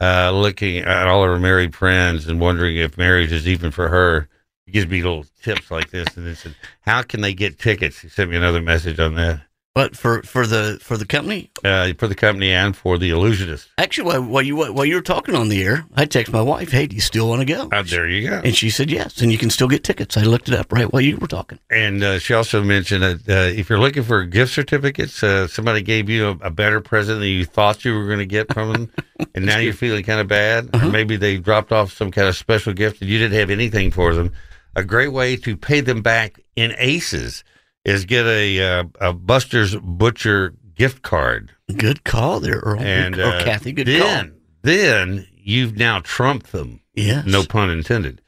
[0.00, 4.28] uh, looking at all her married friends and wondering if marriage is even for her.
[4.66, 6.16] He gives me little tips like this.
[6.16, 8.00] And then said, How can they get tickets?
[8.00, 9.42] He sent me another message on that
[9.74, 13.68] But for for the for the company, uh, for the company and for the illusionist.
[13.76, 16.86] actually, while, you while you were talking on the air, I text my wife, "Hey,
[16.86, 18.40] do you still want to go?" Uh, there you go.
[18.42, 20.16] And she said yes, and you can still get tickets.
[20.16, 21.58] I looked it up right while you were talking.
[21.70, 25.82] And uh, she also mentioned that uh, if you're looking for gift certificates, uh, somebody
[25.82, 28.72] gave you a, a better present than you thought you were going to get from
[28.72, 28.90] them,
[29.34, 32.36] and now you're feeling kind of bad, or maybe they dropped off some kind of
[32.36, 34.32] special gift and you didn't have anything for them.
[34.76, 37.44] A great way to pay them back in aces
[37.84, 42.80] is get a, uh, a Buster's Butcher gift card, Good call there, Earle.
[42.80, 43.72] and or uh, Kathy.
[43.72, 44.38] Good then call.
[44.62, 46.80] then you've now trumped them.
[46.94, 47.26] Yes.
[47.26, 48.20] no pun intended.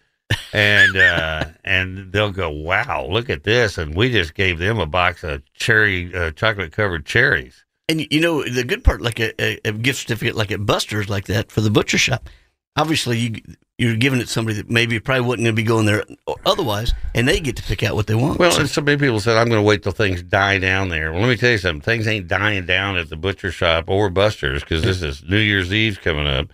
[0.52, 4.86] And uh, and they'll go, wow, look at this, and we just gave them a
[4.86, 7.64] box of cherry uh, chocolate covered cherries.
[7.88, 11.08] And you know the good part, like a, a, a gift certificate, like at Buster's,
[11.08, 12.28] like that for the butcher shop.
[12.76, 13.40] Obviously, you
[13.78, 16.04] you're giving it somebody that maybe probably wouldn't be going there
[16.46, 18.38] otherwise, and they get to pick out what they want.
[18.38, 20.88] Well, So- and so many people said, I'm going to wait till things die down
[20.88, 21.12] there.
[21.12, 21.82] Well, let me tell you something.
[21.82, 25.72] Things ain't dying down at the butcher shop or Buster's because this is New Year's
[25.74, 26.46] Eve coming up.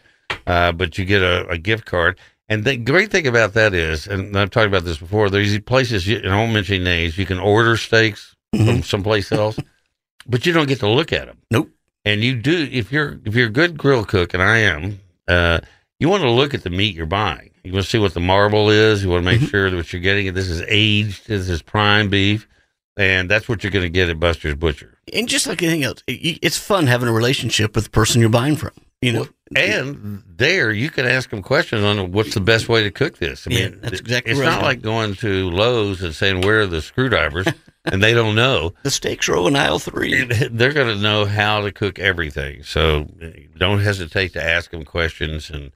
[0.47, 2.19] Uh, but you get a, a gift card.
[2.49, 5.61] And the great thing about that is, and I've talked about this before, there's these
[5.61, 9.59] places, you, and I won't mention names, you can order steaks from someplace else,
[10.27, 11.39] but you don't get to look at them.
[11.51, 11.71] Nope.
[12.05, 14.99] And you do, if you're if you're a good grill cook, and I am,
[15.29, 15.61] uh,
[16.03, 17.51] you want to look at the meat you're buying.
[17.63, 19.05] You want to see what the marble is.
[19.05, 19.47] You want to make mm-hmm.
[19.47, 22.49] sure that what you're getting, this is aged, this is prime beef,
[22.97, 24.99] and that's what you're going to get at Buster's Butcher.
[25.13, 28.57] and just like anything else, it's fun having a relationship with the person you're buying
[28.57, 28.73] from.
[29.01, 32.91] You know, And there, you can ask them questions on what's the best way to
[32.91, 33.47] cook this.
[33.47, 34.41] I Yeah, that's exactly right.
[34.41, 34.55] It's right.
[34.55, 37.47] not like going to Lowe's and saying where are the screwdrivers,
[37.85, 38.75] and they don't know.
[38.83, 40.25] the steaks are in aisle three.
[40.51, 42.65] They're going to know how to cook everything.
[42.65, 45.71] So eh, don't hesitate to ask them questions and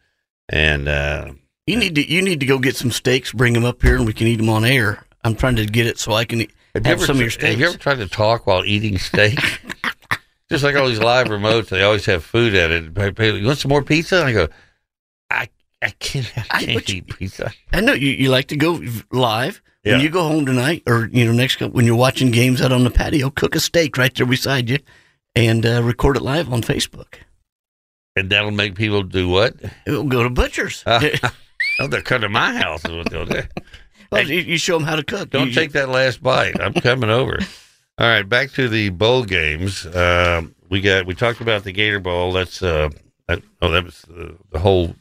[0.48, 1.32] and uh,
[1.66, 4.06] You need to you need to go get some steaks, bring them up here, and
[4.06, 5.04] we can eat them on air.
[5.24, 7.20] I'm trying to get it so I can eat, Have, have, you ever, some of
[7.22, 7.50] your steaks.
[7.50, 9.38] Have you ever tried to talk while eating steak?
[10.48, 12.84] Just like all these live remotes, they always have food at it.
[13.40, 14.22] You want some more pizza?
[14.22, 14.48] I go,
[15.30, 15.48] I
[15.82, 17.52] I can't, I I- can't but you- eat pizza.
[17.72, 18.80] I know you, you like to go
[19.10, 19.60] live.
[19.82, 19.92] Yeah.
[19.94, 22.82] When you go home tonight, or you know, next when you're watching games out on
[22.84, 24.78] the patio, cook a steak right there beside you,
[25.36, 27.14] and uh, record it live on Facebook.
[28.16, 29.54] And that'll make people do what?
[29.86, 30.82] It'll go to butchers.
[30.86, 31.00] Uh,
[31.80, 33.42] oh, they're to my house is what they'll do.
[34.12, 35.30] Well, you, you show them how to cook.
[35.30, 36.60] Don't You- take that last bite.
[36.60, 37.40] I'm coming over.
[37.98, 39.84] All right, back to the bowl games.
[39.84, 42.32] Um, we got we talked about the Gator Bowl.
[42.32, 42.90] That's uh,
[43.26, 44.94] that, oh, that was the, the whole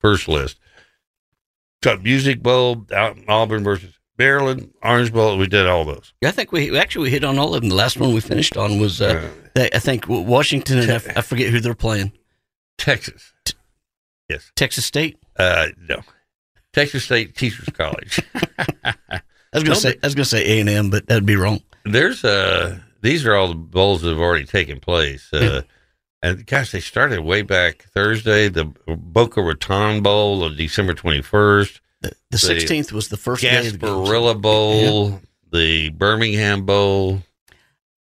[0.00, 0.58] first list.
[1.82, 5.38] Got Music Bowl, out in Auburn versus Maryland, Orange Bowl.
[5.38, 6.12] We did all those.
[6.22, 7.70] I think we actually we hit on all of them.
[7.70, 11.60] The last one we finished on was uh, I think Washington and I forget who
[11.60, 12.12] they're playing.
[12.82, 13.32] Texas,
[14.28, 15.18] yes, Texas State.
[15.38, 16.00] uh, no,
[16.72, 18.20] Texas State Teachers College.
[19.14, 19.20] I
[19.54, 21.60] was gonna say I was gonna say A and M, but that'd be wrong.
[21.84, 25.32] There's uh these are all the bowls that have already taken place.
[25.32, 25.62] Uh,
[26.22, 28.48] and gosh, they started way back Thursday.
[28.48, 33.72] The Boca Raton Bowl on December 21st, The The sixteenth was the first day of
[33.72, 33.92] the games.
[34.08, 35.20] Gasparilla Bowl,
[35.52, 37.22] the Birmingham Bowl.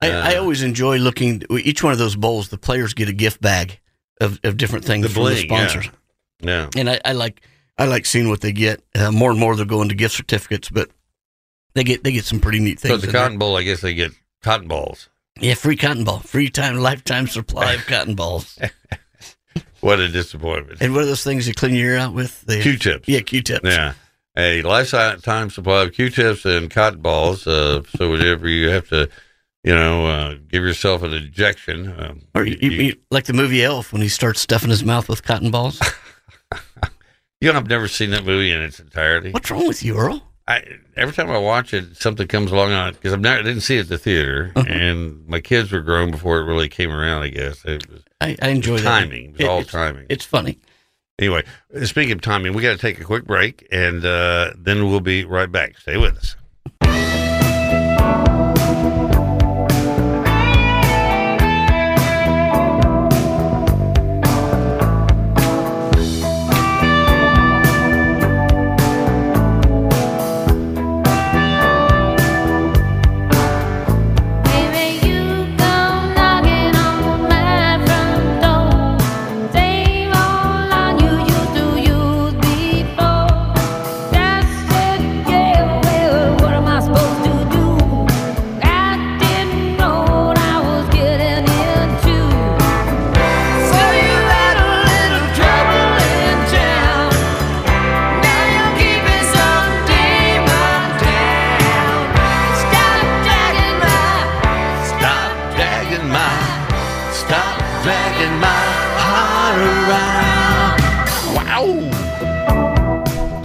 [0.03, 2.49] I, I Uh, always enjoy looking each one of those bowls.
[2.49, 3.79] The players get a gift bag
[4.21, 5.67] of, of different things The from the bling, yeah.
[5.69, 5.91] sponsors,
[6.41, 7.41] Yeah, and I, I like
[7.79, 8.83] I like seeing what they get.
[8.95, 10.91] Uh, more and more they're going to gift certificates, but
[11.75, 12.93] they get they get some pretty neat things.
[12.95, 13.21] so the there.
[13.23, 14.13] Cotton Bowl, I guess they get
[14.43, 15.09] cotton balls.
[15.41, 18.59] yeah, free cotton ball, free time lifetime supply of cotton balls,
[19.81, 20.83] What a disappointment.
[20.83, 22.43] and what are those things you clean your ear out with?
[22.43, 23.09] The, Q-tips.
[23.09, 23.65] yeah, Q-tips.
[23.65, 23.95] Yeah.
[24.37, 27.47] A lifetime supply of Q-tips and cotton balls.
[27.47, 29.09] Uh, so whenever you have to,
[29.65, 33.63] you know, uh, give yourself an injection, um, Or you, you, you- like the movie
[33.63, 35.81] Elf when he starts stuffing his mouth with cotton balls.
[37.43, 39.31] You know, I've never seen that movie in its entirety.
[39.31, 40.23] What's wrong with you, Earle?
[40.47, 40.63] I
[40.95, 43.39] every time I watch it, something comes along on it because I'm not.
[43.39, 44.69] I didn't see it at the theater, Uh-huh.
[44.69, 47.23] and my kids were grown before it really came around.
[47.23, 48.83] I guess it was I, I enjoy that.
[48.85, 49.31] timing.
[49.31, 50.05] It was all it's, timing.
[50.11, 50.59] It's funny.
[51.19, 51.45] anyway,
[51.85, 55.25] speaking of timing, we got to take a quick break, and uh, then we'll be
[55.25, 55.79] right back.
[55.79, 56.37] Stay with us.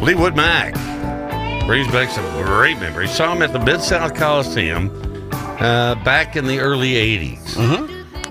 [0.05, 0.75] Fleetwood Mac
[1.65, 3.09] brings back some great memories.
[3.09, 4.91] Saw him at the Mid South Coliseum
[5.31, 7.57] uh, back in the early '80s,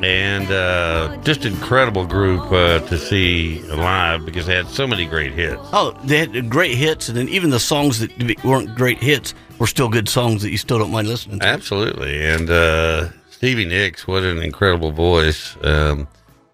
[0.00, 5.32] and uh, just incredible group uh, to see live because they had so many great
[5.32, 5.60] hits.
[5.72, 9.66] Oh, they had great hits, and then even the songs that weren't great hits were
[9.66, 11.46] still good songs that you still don't mind listening to.
[11.46, 15.56] Absolutely, and uh, Stevie Nicks, what an incredible voice!
[15.64, 16.06] Um,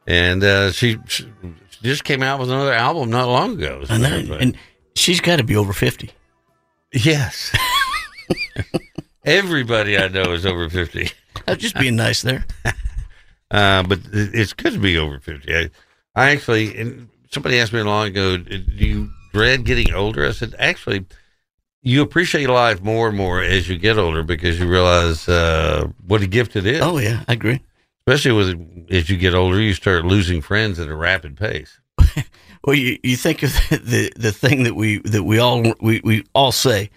[0.07, 1.31] and uh, she, she
[1.83, 3.85] just came out with another album not long ago.
[3.91, 4.57] I know, and
[5.01, 6.11] she's got to be over fifty.
[6.93, 7.53] yes,
[9.25, 11.11] everybody I know is over fifty.
[11.47, 12.45] I was just being nice there.
[13.53, 15.53] Uh, but it- it's good to be over 50.
[15.53, 15.71] I,
[16.15, 20.25] I actually, and somebody asked me long ago, do you dread getting older?
[20.25, 21.05] I said, actually,
[21.83, 26.23] you appreciate life more and more as you get older because you realize uh, what
[26.23, 26.81] a gift it is.
[26.81, 27.59] Oh yeah, I agree.
[28.07, 31.81] Especially with as you get older, you start losing friends at a rapid pace.
[32.65, 36.25] Well, you, you think of the the thing that we that we all we, we
[36.35, 36.91] all say.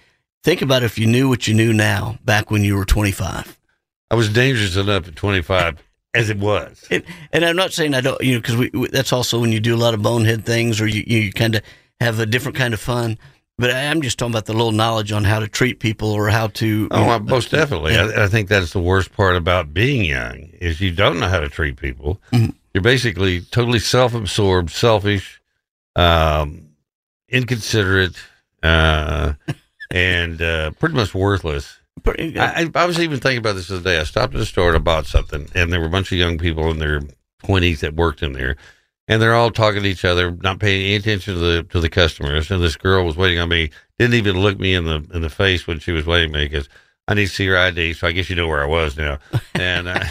[0.44, 3.58] Think about if you knew what you knew now back when you were twenty five.
[4.12, 5.82] I was dangerous enough at 25
[6.14, 6.86] as it was.
[6.92, 9.52] And, and I'm not saying I don't, you know, because we, we, that's also when
[9.52, 11.64] you do a lot of bonehead things or you, you kind of
[12.00, 13.18] have a different kind of fun.
[13.58, 16.30] But I- I'm just talking about the little knowledge on how to treat people or
[16.30, 16.88] how to.
[16.92, 17.94] Oh, know, uh, most definitely.
[17.94, 18.12] Yeah.
[18.16, 21.40] I, I think that's the worst part about being young is you don't know how
[21.40, 22.22] to treat people.
[22.32, 22.54] Mhm.
[22.76, 25.42] You're basically totally self-absorbed, selfish,
[25.96, 26.70] um,
[27.30, 28.16] inconsiderate,
[28.62, 29.34] uh,
[29.92, 31.78] and uh, pretty much worthless.
[32.04, 34.00] pretty- I, I I was even thinking about this the other day.
[34.00, 36.18] I stopped at a store and I bought something, and there were a bunch of
[36.18, 37.02] young people in their
[37.44, 38.56] twenties that worked in there,
[39.08, 41.90] and they're all talking to each other, not paying any attention to the to the
[41.90, 42.50] customers.
[42.52, 43.70] And this girl was waiting on me,
[44.00, 46.46] didn't even look me in the in the face when she was waiting on me
[46.46, 46.70] because
[47.08, 47.94] I need to see her ID.
[47.94, 49.20] So I guess you know where I was now.
[49.56, 50.04] And uh,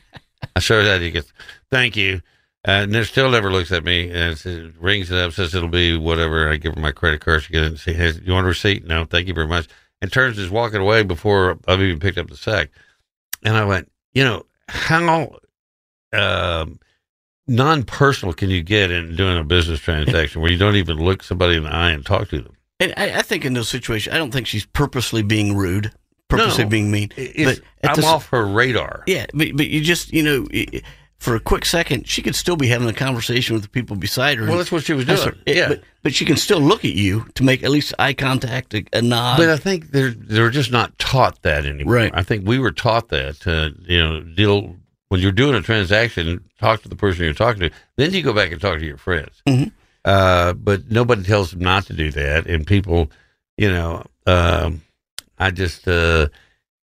[0.56, 1.00] I showed her that.
[1.02, 1.32] He goes,
[1.70, 2.22] "Thank you."
[2.64, 5.96] And then still never looks at me and says, rings it up, says it'll be
[5.96, 6.50] whatever.
[6.50, 7.44] I give her my credit card.
[7.44, 7.96] She gets it.
[7.96, 8.84] Has, you want a receipt?
[8.84, 9.68] No, thank you very much.
[10.02, 12.70] And turns is walking away before I've even picked up the sack.
[13.44, 15.36] And I went, you know, how
[16.12, 16.78] um,
[17.46, 21.56] non-personal can you get in doing a business transaction where you don't even look somebody
[21.56, 22.54] in the eye and talk to them?
[22.80, 25.92] and I, I think in those situations, I don't think she's purposely being rude,
[26.28, 26.70] purposely No.
[26.70, 27.10] being mean.
[27.16, 29.02] At I'm the off her radar.
[29.06, 30.46] Yeah, but but you just you know,
[31.18, 34.38] for a quick second, she could still be having a conversation with the people beside
[34.38, 34.46] her.
[34.46, 35.18] Well, that's what she was doing.
[35.18, 35.68] her- it- yeah.
[35.68, 38.84] but but she can still look at you to make at least eye contact, a,
[38.92, 39.36] a nod.
[39.36, 41.94] But I think they're they're just not taught that anymore.
[41.94, 42.12] Right.
[42.14, 44.76] I think we were taught that to you know deal
[45.08, 47.70] when you're doing a transaction, talk to the person you're talking to.
[47.96, 49.42] Then you go back and talk to your friends.
[49.48, 49.72] Mhm.
[50.04, 53.10] Uh, but nobody tells them not to do that, and people,
[53.56, 54.82] you know, um,
[55.38, 56.28] I just uh,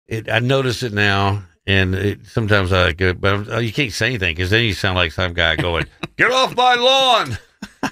[0.08, 1.44] it, I notice it now.
[1.68, 4.74] And it, sometimes I go, but I'm- oh, you can't say anything because then you
[4.74, 5.86] sound like some guy going,
[6.18, 7.38] "Get off my lawn,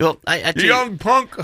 [0.00, 1.34] well, I, I you young punk!"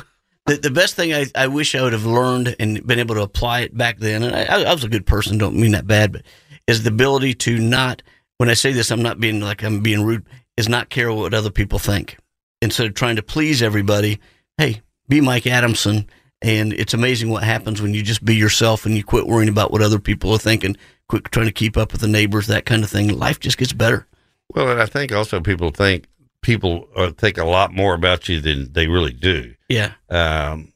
[0.46, 3.22] the, the best thing I, I wish I would have learned and been able to
[3.22, 6.12] apply it back then, and I, I was a good person, don't mean that bad,
[6.12, 6.22] but
[6.68, 8.00] is the ability to not,
[8.38, 10.24] when I say this, I'm not being like I'm being rude,
[10.56, 12.16] is not care what other people think.
[12.62, 14.20] Instead of trying to please everybody,
[14.56, 16.08] hey, be Mike Adamson.
[16.42, 19.72] And it's amazing what happens when you just be yourself and you quit worrying about
[19.72, 20.76] what other people are thinking,
[21.08, 23.08] quit trying to keep up with the neighbors, that kind of thing.
[23.18, 24.06] Life just gets better.
[24.54, 26.06] Well, and I think also people think
[26.42, 29.54] people uh, think a lot more about you than they really do.
[29.68, 29.92] Yeah.
[30.10, 30.72] Um,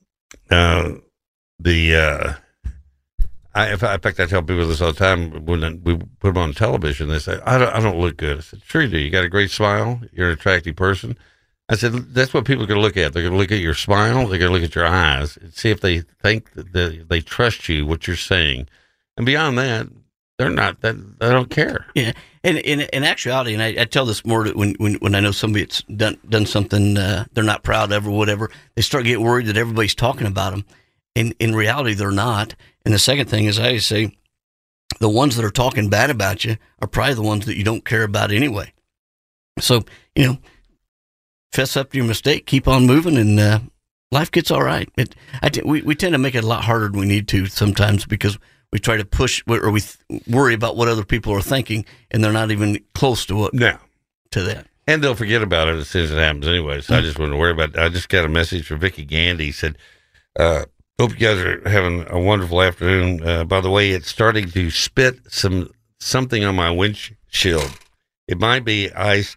[0.50, 0.94] uh,
[1.58, 2.32] the uh,
[3.54, 6.34] I, if I, in fact, I tell people this all the time when we put
[6.34, 7.08] them on television.
[7.08, 8.98] They say, "I don't, I don't look good." I said, "Sure you do.
[8.98, 10.00] You got a great smile.
[10.12, 11.16] You're an attractive person."
[11.70, 13.12] I said, "That's what people are going to look at.
[13.12, 14.26] They're going to look at your smile.
[14.26, 16.72] They're going to look at your eyes and see if they think that
[17.08, 18.68] they, trust you, what you're saying,
[19.16, 19.86] and beyond that,
[20.36, 20.80] they're not.
[20.80, 22.12] That they don't care." Yeah,
[22.42, 25.64] and in actuality, and I, I tell this more when, when when I know somebody
[25.64, 29.46] that's done done something uh, they're not proud of or whatever, they start getting worried
[29.46, 30.64] that everybody's talking about them.
[31.14, 32.56] In in reality, they're not.
[32.84, 34.16] And the second thing is, I say,
[34.98, 37.84] the ones that are talking bad about you are probably the ones that you don't
[37.84, 38.72] care about anyway.
[39.60, 39.84] So
[40.16, 40.38] you know,
[41.52, 43.60] fess up to your mistake, keep on moving, and uh,
[44.10, 44.88] life gets all right.
[44.96, 47.28] It, I t- we we tend to make it a lot harder than we need
[47.28, 48.38] to sometimes because
[48.72, 52.22] we try to push or we th- worry about what other people are thinking, and
[52.22, 53.76] they're not even close to what No.
[54.30, 54.66] to that.
[54.86, 56.80] And they'll forget about it as soon as it happens anyway.
[56.80, 57.78] So I just wouldn't worry about it.
[57.78, 59.46] I just got a message from Vicky Gandy.
[59.46, 59.76] He said,
[60.38, 60.64] uh,
[60.98, 63.24] hope you guys are having a wonderful afternoon.
[63.24, 65.70] Uh, by the way, it's starting to spit some
[66.00, 67.70] something on my windshield.
[68.26, 69.36] It might be ice,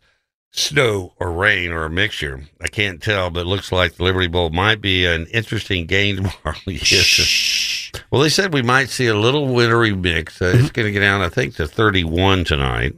[0.53, 2.41] snow, or rain, or a mixture.
[2.61, 6.17] I can't tell, but it looks like the Liberty Bowl might be an interesting game
[6.17, 6.57] tomorrow.
[6.67, 7.91] Yes.
[8.11, 10.41] Well, they said we might see a little wintry mix.
[10.41, 12.95] Uh, It's going to get down, I think, to 31 tonight.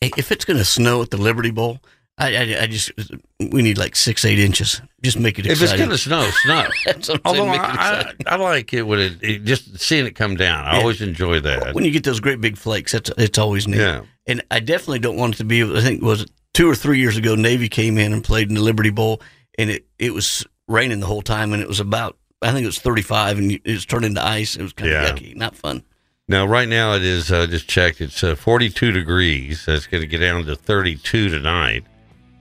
[0.00, 1.80] If it's going to snow at the Liberty Bowl,
[2.16, 2.92] I, I, I just
[3.38, 4.80] we need like six eight inches.
[5.02, 6.66] Just make it If it's going to snow, snow.
[7.00, 8.36] Saying, Although I, I.
[8.36, 10.64] Like it when it, it just seeing it come down.
[10.64, 10.80] I Yeah.
[10.80, 11.74] always enjoy that.
[11.74, 13.78] when you get those great big flakes, that's it's always neat.
[13.80, 14.02] Yeah.
[14.26, 15.62] And I definitely don't want it to be.
[15.62, 17.34] I think it was two or three years ago.
[17.34, 19.20] Navy came in and played in the Liberty Bowl,
[19.58, 22.66] and it it was raining the whole time, and it was about I think it
[22.66, 24.56] was thirty five, and it was turned into ice.
[24.56, 25.06] It was kind Yeah.
[25.08, 25.82] of yucky, not fun.
[26.28, 27.32] Now, right now it is.
[27.32, 28.00] Uh, just checked.
[28.00, 29.64] It's uh, 42 degrees.
[29.66, 31.82] It's going to get down to 32 tonight,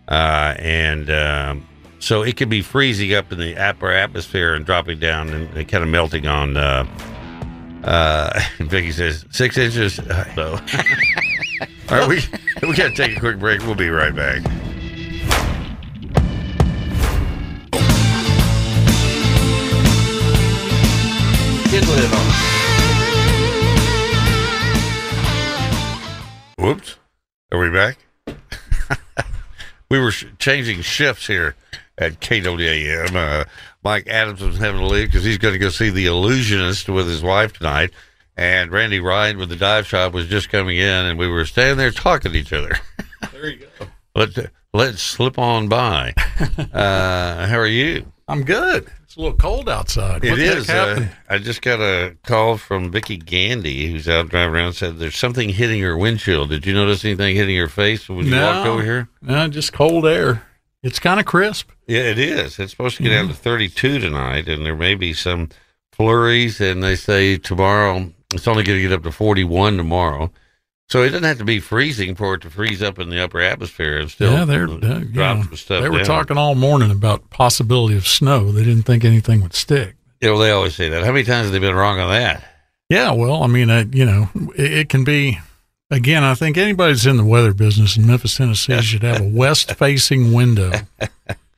[0.08, 5.00] uh, and um, so it could be freezing up in the upper atmosphere and dropping
[5.00, 6.56] down and, and kind of melting on.
[7.84, 10.00] Uh, uh, Vicky says six inches.
[10.00, 10.52] Uh, so,
[11.90, 13.62] all right, we we got to take a quick break.
[13.62, 14.42] We'll be right back.
[26.58, 26.98] Whoops.
[27.52, 27.98] Are we back?
[29.90, 31.56] we were sh- changing shifts here
[31.98, 33.16] at KWAM.
[33.16, 33.46] Uh,
[33.90, 37.08] Mike Adamson was having to leave because he's going to go see The Illusionist with
[37.08, 37.90] his wife tonight.
[38.38, 41.78] And Randy Wright with the dive shop was just coming in, and we were standing
[41.78, 42.78] there talking to each other.
[43.34, 43.88] There you go.
[44.16, 46.14] Let let's slip on by.
[46.74, 48.06] Uh, how are you?
[48.28, 48.92] I'm good.
[49.04, 50.24] It's a little cold outside.
[50.24, 50.74] It what the.
[50.74, 51.34] Uh.
[51.34, 54.74] I just got a call from Vicky Gandy, who's out driving around.
[54.74, 56.50] Said there's something hitting her windshield.
[56.50, 59.10] Did you notice anything hitting your face when you walked over here?
[59.22, 60.44] No, just cold air.
[60.84, 61.72] It's kind of crisp.
[61.90, 62.60] Yeah, it is.
[62.60, 65.50] It's supposed to get down to 32 tonight, and there may be some
[65.92, 66.62] flurries.
[66.62, 70.32] And they say tomorrow it's only going to get up to 41 tomorrow.
[70.88, 73.40] So it doesn't have to be freezing for it to freeze up in the upper
[73.42, 75.84] atmosphere and still yeah, they're uh, drop know, some stuff.
[75.84, 76.06] they were down.
[76.06, 78.52] talking all morning about possibility of snow.
[78.52, 79.96] They didn't think anything would stick.
[80.20, 81.04] Yeah, know, they always say that.
[81.04, 82.44] How many times have they been wrong on that?
[82.90, 85.40] Yeah, well, I mean, uh, you know, it, it can be.
[85.92, 90.34] Again, I think anybody's in the weather business in Memphis, Tennessee, should have a west-facing
[90.34, 90.72] window,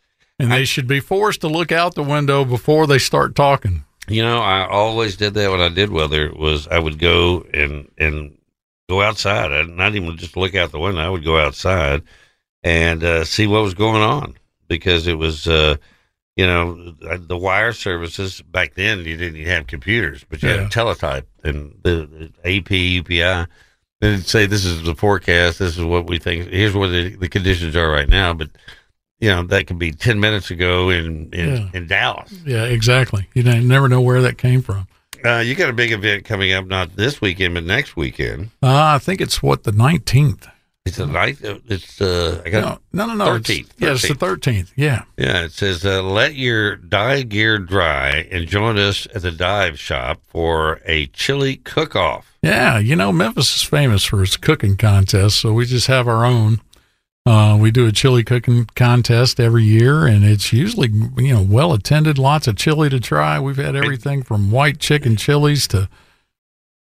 [0.42, 3.84] and they should be forced to look out the window before they start talking.
[4.08, 6.32] You know, I always did that when I did weather.
[6.34, 8.38] Was I would go and and
[8.90, 9.52] go outside.
[9.52, 11.02] I'd not even just look out the window.
[11.02, 12.02] I would go outside
[12.64, 14.36] and uh, see what was going on
[14.68, 15.76] because it was, uh,
[16.36, 19.00] you know, the wire services back then.
[19.06, 20.56] You didn't have computers, but you Yeah.
[20.58, 23.48] had a teletype and the, the AP, UPI.
[24.02, 25.60] They'd say this is the forecast.
[25.60, 26.50] This is what we think.
[26.50, 28.34] Here's what the, the conditions are right now.
[28.34, 28.50] But
[29.22, 31.70] you know that could be ten minutes ago in in, Yeah.
[31.74, 32.32] in Dallas.
[32.46, 33.28] Yeah, exactly.
[33.34, 34.88] You never know where that came from.
[35.24, 38.50] Uh, you got a big event coming up, not this weekend, but next weekend.
[38.64, 40.48] Uh, I think it's what the nineteenth.
[40.84, 41.46] It's the ninth.
[41.46, 43.36] uh, It's uh, I got No, no, no, no.
[43.36, 44.72] it's- 13th, Yeah, it's the 13th.
[44.76, 45.04] Yeah.
[45.16, 45.44] yeah.
[45.44, 50.22] It says uh, let your dive gear dry and join us at the dive shop
[50.28, 52.36] for a chili cook-off.
[52.42, 56.26] Yeah, you know, Memphis is famous for its cooking contests, so we just have our
[56.26, 56.62] own.
[57.26, 61.72] Uh, we do a chili cooking contest every year, and it's usually you know well
[61.74, 62.18] attended.
[62.18, 63.40] Lots of chili to try.
[63.40, 65.88] We've had everything from white chicken chilies to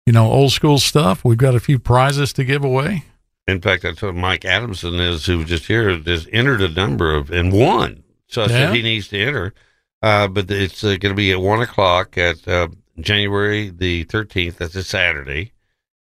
[0.07, 1.23] you know old school stuff.
[1.23, 3.05] We've got a few prizes to give away.
[3.47, 7.13] In fact, I told Mike Adamson is who was just here just entered a number
[7.13, 8.03] of and won.
[8.27, 8.51] So I Yeah.
[8.67, 9.53] said he needs to enter.
[10.01, 12.69] Uh, but it's uh, going to be at one o'clock at uh,
[12.99, 14.57] January the thirteenth.
[14.57, 15.51] That's a Saturday,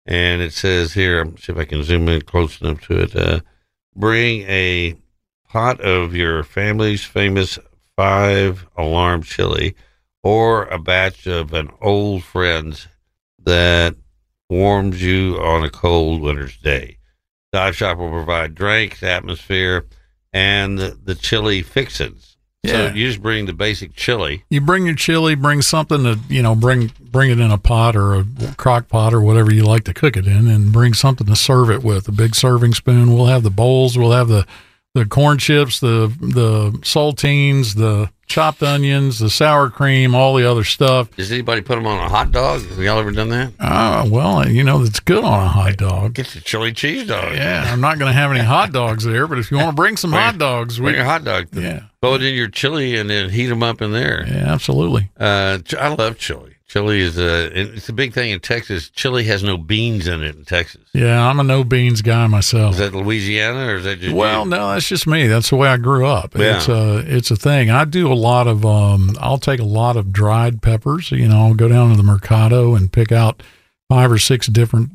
[0.06, 1.26] and it says here.
[1.40, 3.44] See if I can zoom in close enough to it.
[4.00, 4.96] Bring a
[5.50, 7.60] pot of your family's famous
[7.98, 9.76] five alarm chili,
[10.24, 12.88] or a batch of an old friend's
[13.44, 13.98] that
[14.50, 17.00] warms you on a cold winter's day.
[17.52, 19.86] Dive Shop will provide drinks, atmosphere,
[20.32, 22.29] and the chili fixins.
[22.64, 22.90] Yeah.
[22.90, 24.44] So you just bring the basic chili.
[24.50, 27.96] You bring your chili, bring something to you know bring bring it in a pot
[27.96, 28.26] or a
[28.58, 31.70] crock pot or whatever you like to cook it in, and bring something to serve
[31.70, 32.08] it with.
[32.08, 33.14] A big serving spoon.
[33.14, 33.98] We'll have the bowls.
[33.98, 34.46] We'll have the
[34.94, 40.64] the corn chips, the the saltines, the chopped onions, the sour cream, all the other
[40.64, 41.10] stuff.
[41.16, 42.62] Does anybody put them on a hot dog?
[42.62, 43.52] Have y'all ever done that?
[43.60, 46.14] Ah, well, you know it's good on a hot dog.
[46.14, 47.34] Get your chili cheese dog.
[47.36, 49.76] Yeah, I'm not going to have any hot dogs there, but if you want to
[49.76, 51.48] bring some Bring- hot dogs, Bring we your hot dog.
[51.52, 54.24] yeah, Throw it in your chili and then heat them up in there.
[54.28, 55.10] yeah, absolutely.
[55.20, 56.56] Uh, I love chili.
[56.70, 58.92] Chili is a, it's a big thing in Texas.
[58.92, 60.82] Chili has no beans in it in Texas.
[60.94, 62.74] Yeah, I'm a no beans guy myself.
[62.74, 64.52] Is that Louisiana or is that just Well, you?
[64.52, 65.26] no, that's just me.
[65.26, 66.38] That's the way I grew up.
[66.38, 66.58] Yeah.
[66.58, 67.72] It's a it's a thing.
[67.72, 71.48] I do a lot of um I'll take a lot of dried peppers, you know,
[71.48, 73.42] I'll go down to the mercado and pick out
[73.90, 74.92] five or six different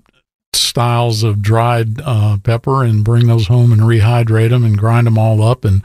[0.52, 5.18] styles of dried uh, pepper and bring those home and rehydrate them and grind them
[5.18, 5.82] all up and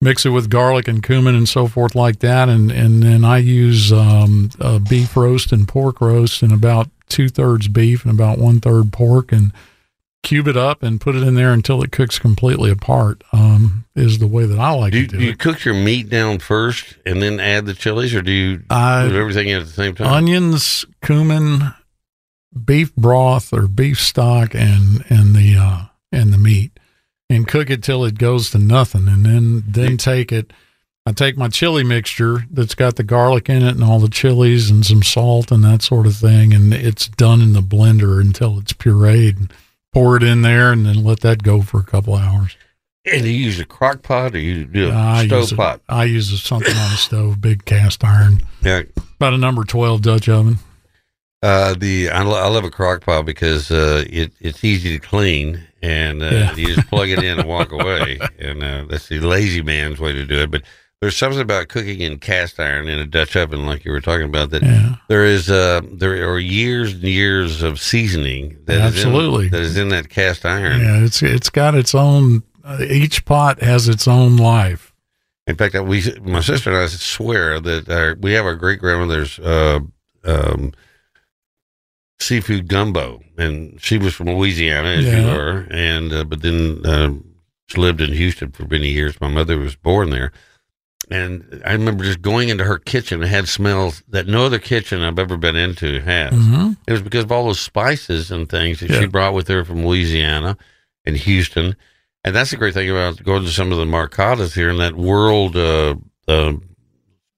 [0.00, 3.38] mix it with garlic and cumin and so forth like that and and then I
[3.38, 8.38] use um uh, beef roast and pork roast and about two thirds beef and about
[8.38, 9.52] one third pork and
[10.22, 13.22] cube it up and put it in there until it cooks completely apart.
[13.32, 15.18] Um, is the way that I like Do to do it.
[15.20, 15.38] do you it.
[15.38, 19.14] cook your meat down first and then add the chilies, or do you I- put
[19.16, 20.08] everything in at the same time?
[20.08, 21.72] onions, cumin,
[22.64, 25.82] beef broth or beef stock, and and the uh,
[26.12, 26.77] and the meat,
[27.30, 30.52] and cook it till it goes to nothing, and then then take it.
[31.06, 34.68] I take my chili mixture that's got the garlic in it and all the chilies
[34.70, 38.58] and some salt and that sort of thing, and it's done in the blender until
[38.58, 39.36] it's pureed.
[39.38, 39.52] And
[39.94, 42.56] pour it in there, and then let that go for a couple hours.
[43.10, 45.80] and you use a crock pot or you do a I stove a- pot?
[45.88, 48.82] I use a- something on a stove, big cast iron, Yeah.
[49.16, 50.58] about a number twelve Dutch oven.
[51.42, 54.98] Uh, the I, lo- I love a crock pot because uh, it it's easy to
[54.98, 56.54] clean and uh, Yeah.
[56.56, 60.12] you just plug it in and walk away, and uh, that's the lazy man's way
[60.12, 60.50] to do it.
[60.50, 60.62] But
[61.00, 64.26] there's something about cooking in cast iron in a Dutch oven, like you were talking
[64.26, 64.96] about, that Yeah.
[65.08, 69.48] there is uh, there are years and years of seasoning that is in- Absolutely.
[69.48, 70.80] that is in that cast iron.
[70.80, 72.42] Yeah, it's it's got its own.
[72.64, 74.92] Uh, each pot has its own life.
[75.46, 79.38] In fact, we, my sister and I swear that our, we have our great grandmother's
[79.38, 79.80] uh,
[80.24, 80.72] um,
[82.20, 85.34] seafood gumbo, and she was from Louisiana, as you Yeah.
[85.36, 87.10] are, and uh, but then uh,
[87.68, 89.20] she lived in Houston for many years.
[89.20, 90.32] My mother was born there,
[91.10, 95.02] and I remember just going into her kitchen and had smells that no other kitchen
[95.02, 96.34] I've ever been into has.
[96.34, 99.00] hmm It was because of all those spices and things that Yeah.
[99.00, 100.56] she brought with her from Louisiana
[101.04, 101.76] and Houston.
[102.24, 104.96] And that's the great thing about going to some of the mercados here in that
[104.96, 105.94] world uh,
[106.26, 106.54] uh,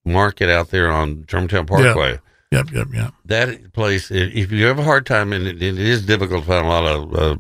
[0.05, 2.19] market out there on Germantown Parkway.
[2.53, 3.15] Yep, yep, yep.
[3.27, 6.67] That place, if you have a hard time, and it, it is difficult to find
[6.67, 7.37] a lot of, uh,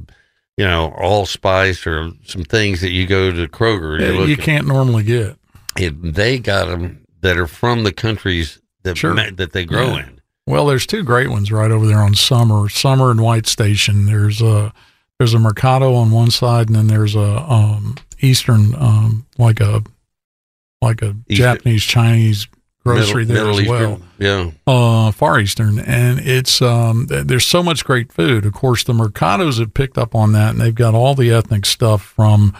[0.56, 4.34] you know, allspice or some things that you go to Kroger Yeah, you look you
[4.34, 5.36] at, can't normally get.
[5.76, 9.12] it, they got them that are from the countries that Sure.
[9.14, 10.04] ma- that they grow Yeah.
[10.06, 10.20] in.
[10.46, 14.06] Well, there's two great ones right over there on Summer, Summer and White Station.
[14.06, 14.72] There's a
[15.18, 19.82] there's a Mercado on one side, and then there's a um, Eastern, um, like a
[20.80, 22.46] like a Eastern- Japanese Chinese
[22.94, 23.92] grocery Middle- there Middle as well.
[23.92, 24.72] Eastern, Yeah.
[24.72, 28.44] uh, Far Eastern, and it's um, there's so much great food.
[28.46, 31.66] Of course, the Mercados have picked up on that, and they've got all the ethnic
[31.66, 32.54] stuff from,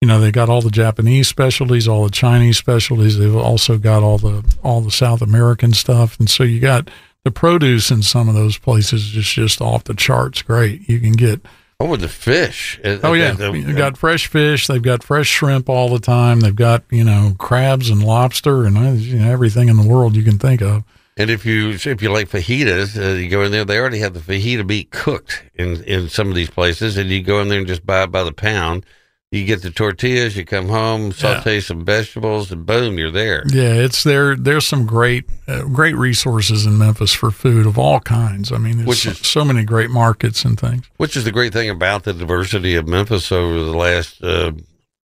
[0.00, 3.18] you know, they got all the Japanese specialties, all the Chinese specialties.
[3.18, 6.88] They've also got all the all the South American stuff, and so you got
[7.24, 10.42] the produce in some of those places just just off the charts.
[10.42, 11.40] Great, you can get.
[11.82, 12.78] Oh, with the fish.
[12.84, 14.68] Uh, Oh yeah, uh, uh, you got fresh fish.
[14.68, 16.38] They've got fresh shrimp all the time.
[16.38, 20.14] They've got you know crabs and lobster and uh, you know, everything in the world
[20.14, 20.84] you can think of.
[21.16, 23.64] And if you if you like fajitas, uh, you go in there.
[23.64, 27.20] They already have the fajita meat cooked in in some of these places, and you
[27.20, 28.86] go in there and just buy it by the pound.
[29.32, 30.36] You get the tortillas.
[30.36, 33.44] You come home, saute some vegetables, and boom, you're there.
[33.48, 34.36] Yeah, it's there.
[34.36, 38.52] There's some great, uh, great resources in Memphis for food of all kinds.
[38.52, 40.84] I mean, there's Which so, is- so many great markets and things.
[40.98, 44.52] Which is the great thing about the diversity of Memphis over the last uh,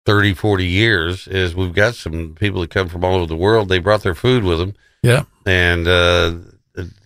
[0.04, 3.70] 30, 40 years is we've got some people that come from all over the world.
[3.70, 4.74] They brought their food with them.
[5.02, 6.34] Yeah, And uh,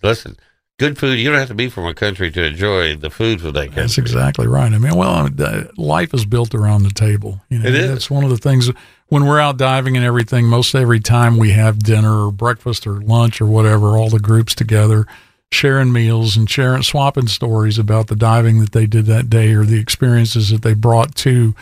[0.03, 0.35] listen,
[0.77, 1.17] good food.
[1.19, 3.83] You don't have to be from a country to enjoy the food from that country.
[3.83, 4.71] that's exactly right.
[4.71, 7.41] I mean, well, I mean, life is built around the table.
[7.49, 7.89] You know, It is.
[7.89, 8.69] That's one of the things
[9.07, 10.45] when we're out diving and everything.
[10.45, 14.55] Most every time we have dinner or breakfast or lunch or whatever, all the groups
[14.55, 15.05] together.
[15.51, 19.63] Sharing meals and sharing, swapping stories about the diving that they did that day or
[19.63, 21.53] the experiences that they brought to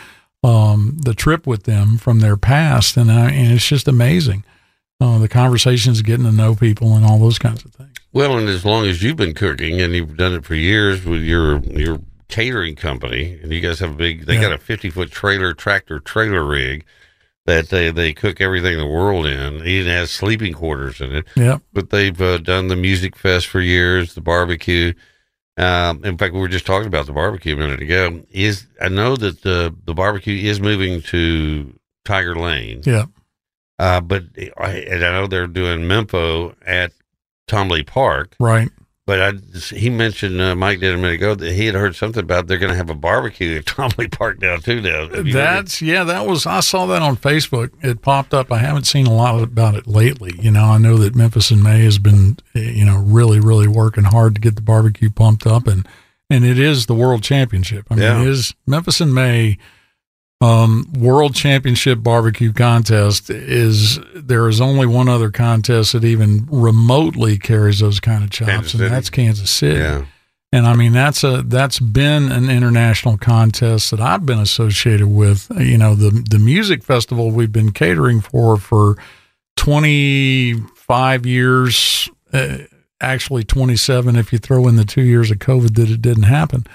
[0.42, 4.42] um, the trip with them from their past, and, I, and it's just amazing.
[5.00, 7.93] Uh, the conversations, getting to know people, and all those kinds of things.
[8.14, 11.22] Well, and as long as you've been cooking and you've done it for years with
[11.22, 11.98] your your
[12.28, 14.42] catering company, and you guys have a big, they Yeah.
[14.42, 16.84] got a fifty foot trailer tractor trailer rig
[17.46, 19.56] that they they cook everything in the world in.
[19.56, 21.26] It even has sleeping quarters in it.
[21.34, 21.58] Yeah.
[21.72, 24.92] But they've uh, done the music fest for years, the barbecue.
[25.56, 28.22] Um, in fact, we were just talking about the barbecue a minute ago.
[28.30, 32.82] Is I know that the the barbecue is moving to Tiger Lane.
[32.86, 33.06] Yeah.
[33.78, 34.22] Uh, but
[34.56, 36.92] I, and I know they're doing Mempho at
[37.46, 38.34] Tom Lee Park.
[38.38, 38.70] Right.
[39.06, 39.32] But I,
[39.74, 42.56] he mentioned uh, Mike did a minute ago that he had heard something about they're
[42.56, 44.80] going to have a barbecue at Tom Lee Park now too.
[44.80, 47.70] Now Have you heard That's yeah, that was I saw that on Facebook.
[47.82, 48.50] It popped up.
[48.50, 50.32] I haven't seen a lot about it lately.
[50.40, 53.68] You know, I know that Memphis in May has been eh, you know really really
[53.68, 55.86] working hard to get the barbecue pumped up and
[56.30, 57.86] and it is the world championship.
[57.90, 58.22] I mean, Yeah.
[58.22, 59.58] it is Memphis in May
[60.40, 67.38] um, world championship barbecue contest is there is only one other contest that even remotely
[67.38, 69.78] carries those kind of chops, and that's Kansas City.
[69.78, 70.04] Yeah.
[70.52, 75.50] And I mean that's a that's been an international contest that I've been associated with.
[75.58, 78.96] You know, the the music festival we've been catering for for
[79.56, 82.58] 25 years, uh,
[83.00, 86.66] actually 27 if you throw in the 2 years of COVID that it didn't happen.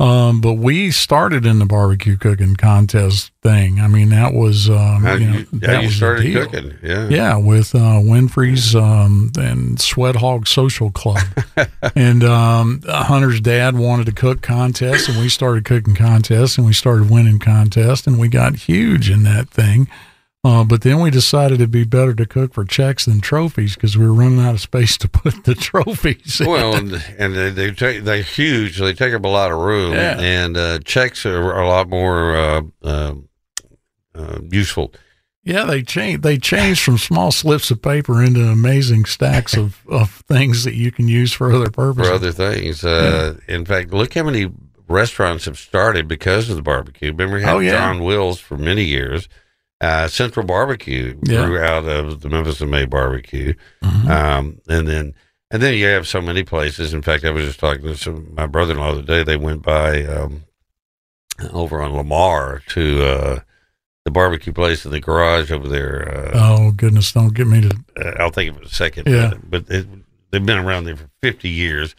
[0.00, 3.80] Um, but we started in the barbecue cooking contest thing.
[3.80, 6.74] I mean, that was um, you know, you, how that you was started cooking?
[6.82, 7.08] Yeah.
[7.08, 11.22] Yeah, with uh, Winfrey's um, and Sweat Hog Social Club,
[11.94, 16.72] and um, Hunter's dad wanted to cook contests, and we started cooking contests, and we
[16.72, 19.88] started winning contests, and we got huge in that thing.
[20.44, 23.96] Uh, but then we decided it'd be better to cook for checks than trophies because
[23.96, 26.38] we were running out of space to put the trophies.
[26.40, 26.46] in.
[26.46, 28.78] Well, and, and they, they take, they're huge.
[28.78, 30.18] They take up a lot of room, Yeah.
[30.20, 33.14] and uh, checks are, a lot more uh, uh,
[34.14, 34.92] uh, useful.
[35.44, 36.20] yeah, they change.
[36.22, 40.92] They changed from small slips of paper into amazing stacks of, of things that you
[40.92, 42.06] can use for other purposes.
[42.08, 42.84] for other things.
[42.84, 44.50] Uh, In fact, look how many
[44.88, 47.10] restaurants have started because of the barbecue.
[47.12, 47.70] Remember, we had Oh, yeah.
[47.72, 49.26] John Wills for many years.
[49.80, 51.44] Uh, Central Barbecue Yeah.
[51.46, 54.08] grew out of the Memphis in May Barbecue, Mhm.
[54.08, 55.14] um, and then
[55.50, 56.92] and then you have so many places.
[56.94, 59.22] In fact, I was just talking to some, my brother-in-law the other day.
[59.22, 60.44] They went by um,
[61.52, 63.38] over on Lamar to uh,
[64.04, 66.08] the barbecue place in the garage over there.
[66.08, 67.12] Uh, oh goodness!
[67.12, 67.76] Don't get me to.
[68.00, 69.06] uh, I'll think of it a second.
[69.06, 69.34] Yeah.
[69.48, 69.86] But, it,
[70.30, 71.94] they've been around there for 50 years.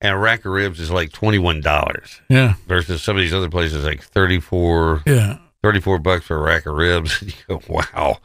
[0.00, 3.84] And a rack of ribs is like $21 Yeah, versus some of these other places
[3.84, 5.38] like 34, yeah.
[5.62, 7.22] 34 bucks for a rack of ribs.
[7.68, 8.18] wow.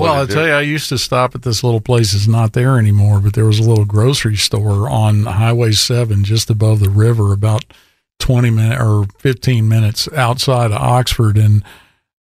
[0.00, 2.14] Well, I tell you, I used to stop at this little place.
[2.14, 6.48] It's not there anymore, but there was a little grocery store on Highway Seven, just
[6.48, 7.64] above the river, about
[8.18, 11.62] twenty minutes or fifteen minutes outside of Oxford, and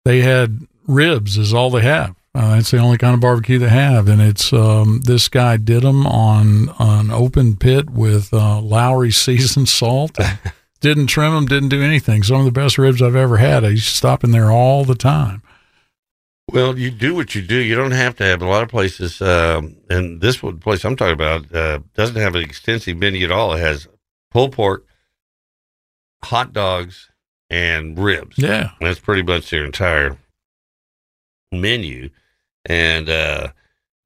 [0.04, 1.38] they had ribs.
[1.38, 2.16] Is all they have.
[2.34, 5.82] Uh, that's the only kind of barbecue they have, and it's um, this guy did
[5.82, 10.18] them on an open pit with uh, Lawry seasoned salt.
[10.18, 10.38] And
[10.80, 12.22] didn't trim them, didn't do anything.
[12.22, 13.64] Some of the best ribs I've ever had.
[13.64, 15.42] I used to stop in there all the time.
[16.50, 17.56] Well, you do what you do.
[17.56, 19.20] You don't have to have a lot of places.
[19.20, 23.30] Um, and this one place I'm talking about uh, doesn't have an extensive menu at
[23.32, 23.52] all.
[23.52, 23.86] It has
[24.30, 24.86] pulled pork,
[26.24, 27.10] hot dogs,
[27.50, 28.38] and ribs.
[28.38, 28.70] Yeah.
[28.80, 30.16] That's pretty much their entire
[31.52, 32.10] menu.
[32.64, 33.48] And uh,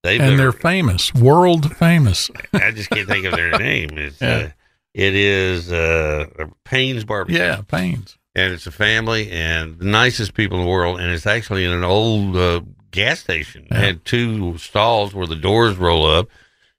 [0.02, 2.30] they've and they're famous, world famous.
[2.52, 3.90] I just can't think of their name.
[3.98, 4.28] It's Yeah.
[4.36, 4.48] uh,
[4.95, 6.26] it is uh,
[6.64, 7.38] Payne's Barbecue.
[7.38, 8.18] Yeah, Payne's.
[8.34, 11.01] and it's a family and the nicest people in the world.
[11.01, 13.66] And it's actually in an old uh, gas station.
[13.70, 16.28] It had two stalls where the doors roll up,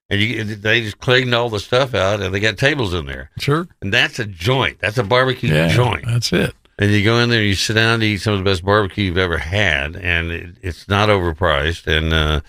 [0.10, 3.32] and you they just cleaned all the stuff out, and they got tables in there.
[3.40, 3.68] Sure.
[3.82, 4.80] And that's a joint.
[4.80, 6.06] That's a barbecue Yeah, joint.
[6.06, 6.54] that's it.
[6.80, 9.06] And you go in there, you sit down to eat some of the best barbecue
[9.06, 11.86] you've ever had, and it, it's not overpriced.
[11.88, 12.42] And uh,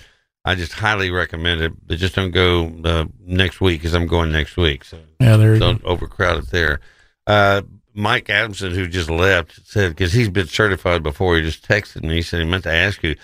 [0.44, 1.72] I just highly recommend it.
[1.86, 5.54] But just don't go uh, next week because I'm going next week, so Yeah, there
[5.54, 5.60] go.
[5.60, 6.80] don't overcrowd it there.
[7.26, 7.62] Uh,
[7.94, 12.16] Mike Adamson, who just left, said because he's been certified before, he just texted me.
[12.16, 13.14] He said he meant to ask you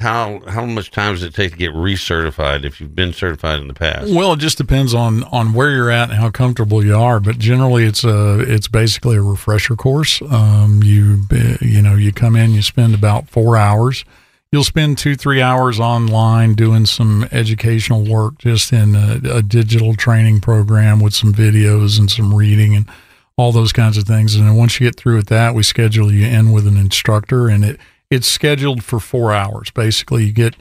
[0.00, 3.66] how how much time does it take to get recertified if you've been certified in
[3.66, 4.12] the past?
[4.14, 7.18] Well, it just depends on on where you're at and how comfortable you are.
[7.18, 10.22] But generally, it's a it's basically a refresher course.
[10.30, 11.22] Um, you
[11.60, 14.04] you know you come in, you spend about four hours.
[14.50, 19.94] You'll spend two three hours online doing some educational work, just in a, a digital
[19.94, 22.88] training program with some videos and some reading and
[23.36, 24.34] all those kinds of things.
[24.34, 27.48] And then once you get through with that, we schedule you in with an instructor,
[27.48, 27.80] and it
[28.10, 29.70] it's scheduled for four hours.
[29.70, 30.56] Basically, you get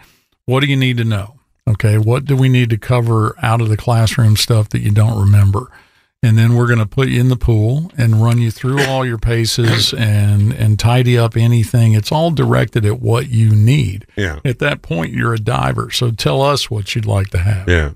[0.45, 1.35] what do you need to know?
[1.65, 5.19] Okay, what do we need to cover out of the classroom stuff that you don't
[5.19, 5.69] remember?
[6.23, 9.05] And then we're going to put you in the pool and run you through all
[9.05, 11.93] your paces and and tidy up anything.
[11.93, 14.07] It's all directed at what you need.
[14.15, 17.69] Yeah, At that point, you're a diver, so tell us what you'd like to have.
[17.69, 17.91] yeah.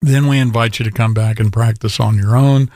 [0.00, 2.70] Then we invite you to come back and practice on your own.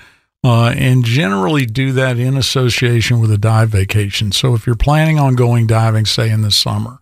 [0.45, 4.33] Uh, and generally do that in association with a dive vacation.
[4.33, 6.99] So if you're planning on going diving, say in the summer,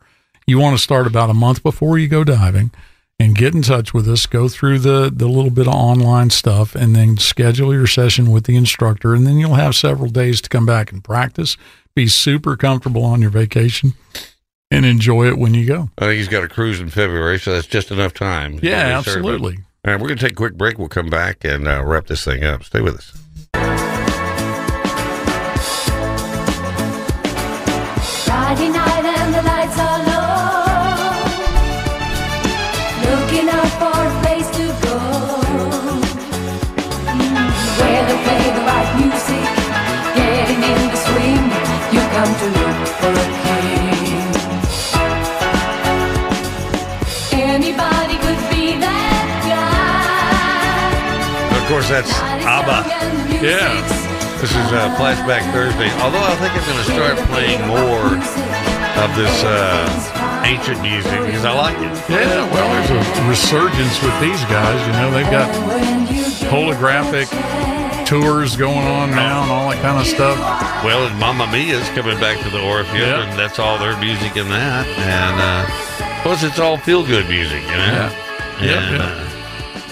[0.47, 2.71] you want to start about a month before you go diving
[3.21, 6.75] and get in touch with us, go through the, the little bit of online stuff,
[6.75, 9.15] and then schedule your session with the instructor.
[9.15, 11.57] And then you'll have several days to come back and practice,
[11.95, 13.93] be super comfortable on your vacation,
[14.71, 15.91] and enjoy it when you go.
[15.99, 18.59] I think he's got a cruise in February, so that's just enough time.
[18.59, 19.17] to Yeah, get certified.
[19.35, 19.57] absolutely.
[19.87, 20.79] All right, we're going to take a quick break.
[20.79, 22.65] We'll come back and uh, wrap this thing up.
[22.65, 23.17] Stay with us.
[28.25, 28.90] Friday night
[51.91, 52.13] that's
[52.47, 53.43] ABBA.
[53.45, 53.75] Yeah.
[54.41, 55.91] This is uh, Flashback Thursday.
[56.01, 58.17] Although I think I'm going to start playing more
[59.05, 61.93] of this uh, ancient music because I like it.
[62.09, 64.81] Yeah, well, there's a resurgence with these guys.
[64.87, 65.51] You know, they've got
[66.49, 67.29] holographic
[68.07, 70.39] tours going on now and all that kind of stuff.
[70.85, 73.29] Well, and Mamma Mia's coming back to the Orpheum, Yeah.
[73.29, 74.87] and that's all their music in that.
[74.87, 77.77] And uh, plus, it's all feel good music, you know.
[77.77, 78.11] Yeah.
[78.63, 79.03] Yeah, And, yeah.
[79.05, 79.30] Uh,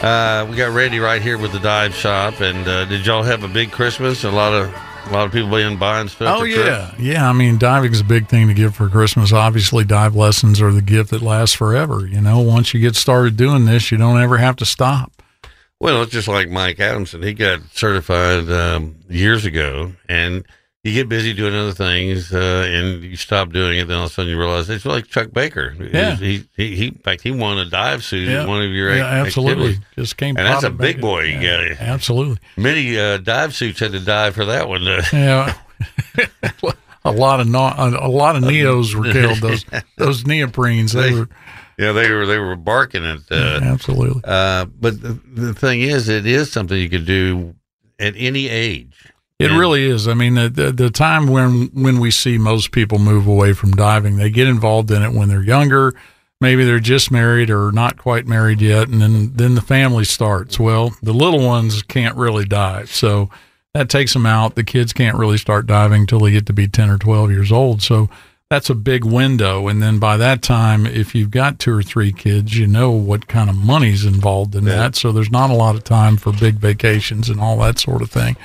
[0.03, 2.41] uh, we got Randy right here with the dive shop.
[2.41, 4.25] And uh, did y'all have a big Christmas?
[4.25, 4.73] A lot of
[5.07, 6.41] a lot of people being buying stuff.
[6.41, 7.29] Oh yeah, yeah.
[7.29, 9.33] I mean, diving's a big thing to give for Christmas.
[9.33, 12.07] Obviously, dive lessons are the gift that lasts forever.
[12.07, 15.12] You know, once you get started doing this, you don't ever have to stop.
[15.81, 17.23] Well, it's just like Mike Adamson.
[17.23, 20.45] He got certified um, years ago, and
[20.89, 23.86] you get busy doing other things, uh, and you stop doing it.
[23.89, 25.74] Then all of a sudden, you realize it's like Chuck Baker.
[25.78, 26.16] Yeah.
[26.16, 29.05] he, he, he in fact, he won a dive suit Yeah, one of your yeah,
[29.05, 29.65] absolutely.
[29.70, 29.86] activities.
[29.97, 31.81] Just came, And that's a big boy you Yeah, got.
[31.81, 32.39] Absolutely.
[32.56, 34.82] Many uh, dive suits had to dive for that one.
[35.12, 35.55] Yeah.
[37.05, 39.39] a lot of no, a lot of neos were killed.
[39.39, 39.65] Those
[39.97, 40.93] those neoprenes.
[40.93, 41.28] They They- were
[41.78, 43.20] yeah, they were they were barking at.
[43.31, 44.20] Uh, absolutely.
[44.24, 47.55] uh, but the, the thing is, it is something you could do
[48.01, 48.98] at any age.
[49.39, 50.09] It really is.
[50.09, 53.70] I mean, the, the the time when when we see most people move away from
[53.70, 55.94] diving, they get involved in it when they're younger.
[56.40, 60.59] Maybe they're just married or not quite married yet, and then then the family starts.
[60.59, 63.31] Well, the little ones can't really dive, so
[63.74, 64.56] that takes them out.
[64.56, 67.52] The kids can't really start diving till they get to be ten or twelve years
[67.52, 67.81] old.
[67.81, 68.09] So
[68.51, 69.69] that's a big window.
[69.69, 73.28] And then by that time, if you've got two or three kids, you know what
[73.28, 74.77] kind of money's involved in Yeah.
[74.77, 74.97] that.
[74.97, 78.10] So there's not a lot of time for big vacations and all that sort of
[78.10, 78.36] thing.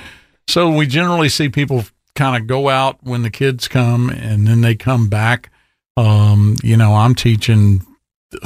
[0.48, 1.84] So we generally see people
[2.14, 5.50] kind of go out when the kids come and then they come back.
[5.96, 7.84] Um, you know, I'm teaching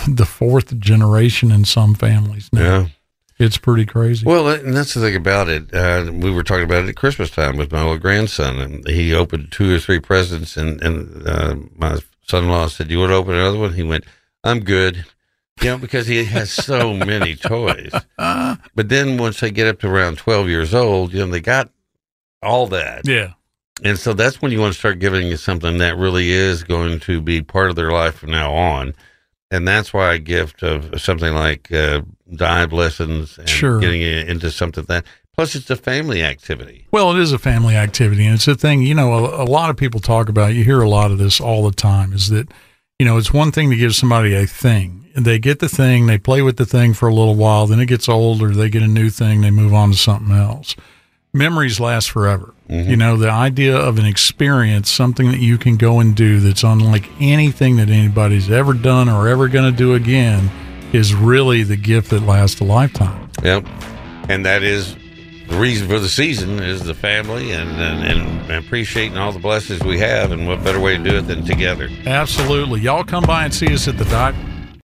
[0.06, 2.60] the fourth generation in some families now.
[2.60, 2.86] Yeah.
[3.38, 4.26] It's pretty crazy.
[4.26, 5.72] Well, and that's the thing about it.
[5.72, 9.14] Uh, we were talking about it at Christmas time with my little grandson, and he
[9.14, 13.36] opened two or three presents, and and uh, my son-in-law said, "You want to open
[13.36, 14.06] another one?" He went,
[14.42, 15.04] "I'm good,"
[15.60, 17.92] you know, because he has so many toys.
[18.74, 21.70] But then once they get up to around twelve years old, you know, they got
[22.42, 23.32] all that, yeah.
[23.82, 27.20] and so that's when you want to start giving something that really is going to
[27.20, 28.94] be part of their life from now on.
[29.50, 32.02] And that's why a gift of something like uh,
[32.36, 33.80] dive lessons and Sure.
[33.80, 35.04] getting into something that.
[35.34, 36.86] Plus, it's a family activity.
[36.90, 38.82] Well, it is a family activity, and it's a thing.
[38.82, 40.54] You know, a, a lot of people talk about.
[40.54, 42.12] You hear a lot of this all the time.
[42.12, 42.48] Is that
[42.98, 45.06] you know, it's one thing to give somebody a thing.
[45.14, 47.86] They get the thing, they play with the thing for a little while, then it
[47.86, 50.76] gets old, or they get a new thing, they move on to something else.
[51.32, 52.54] Memories last forever.
[52.68, 52.90] Mm-hmm.
[52.90, 56.62] You know, the idea of an experience, something that you can go and do that's
[56.62, 60.50] unlike anything that anybody's ever done or ever going to do again,
[60.92, 63.30] is really the gift that lasts a lifetime.
[63.42, 63.66] Yep.
[64.28, 64.94] And that is
[65.48, 69.82] the reason for the season is the family and, and, and appreciating all the blessings
[69.82, 70.30] we have.
[70.30, 71.88] And what better way to do it than together?
[72.06, 72.80] Absolutely.
[72.80, 74.36] Y'all come by and see us at the dive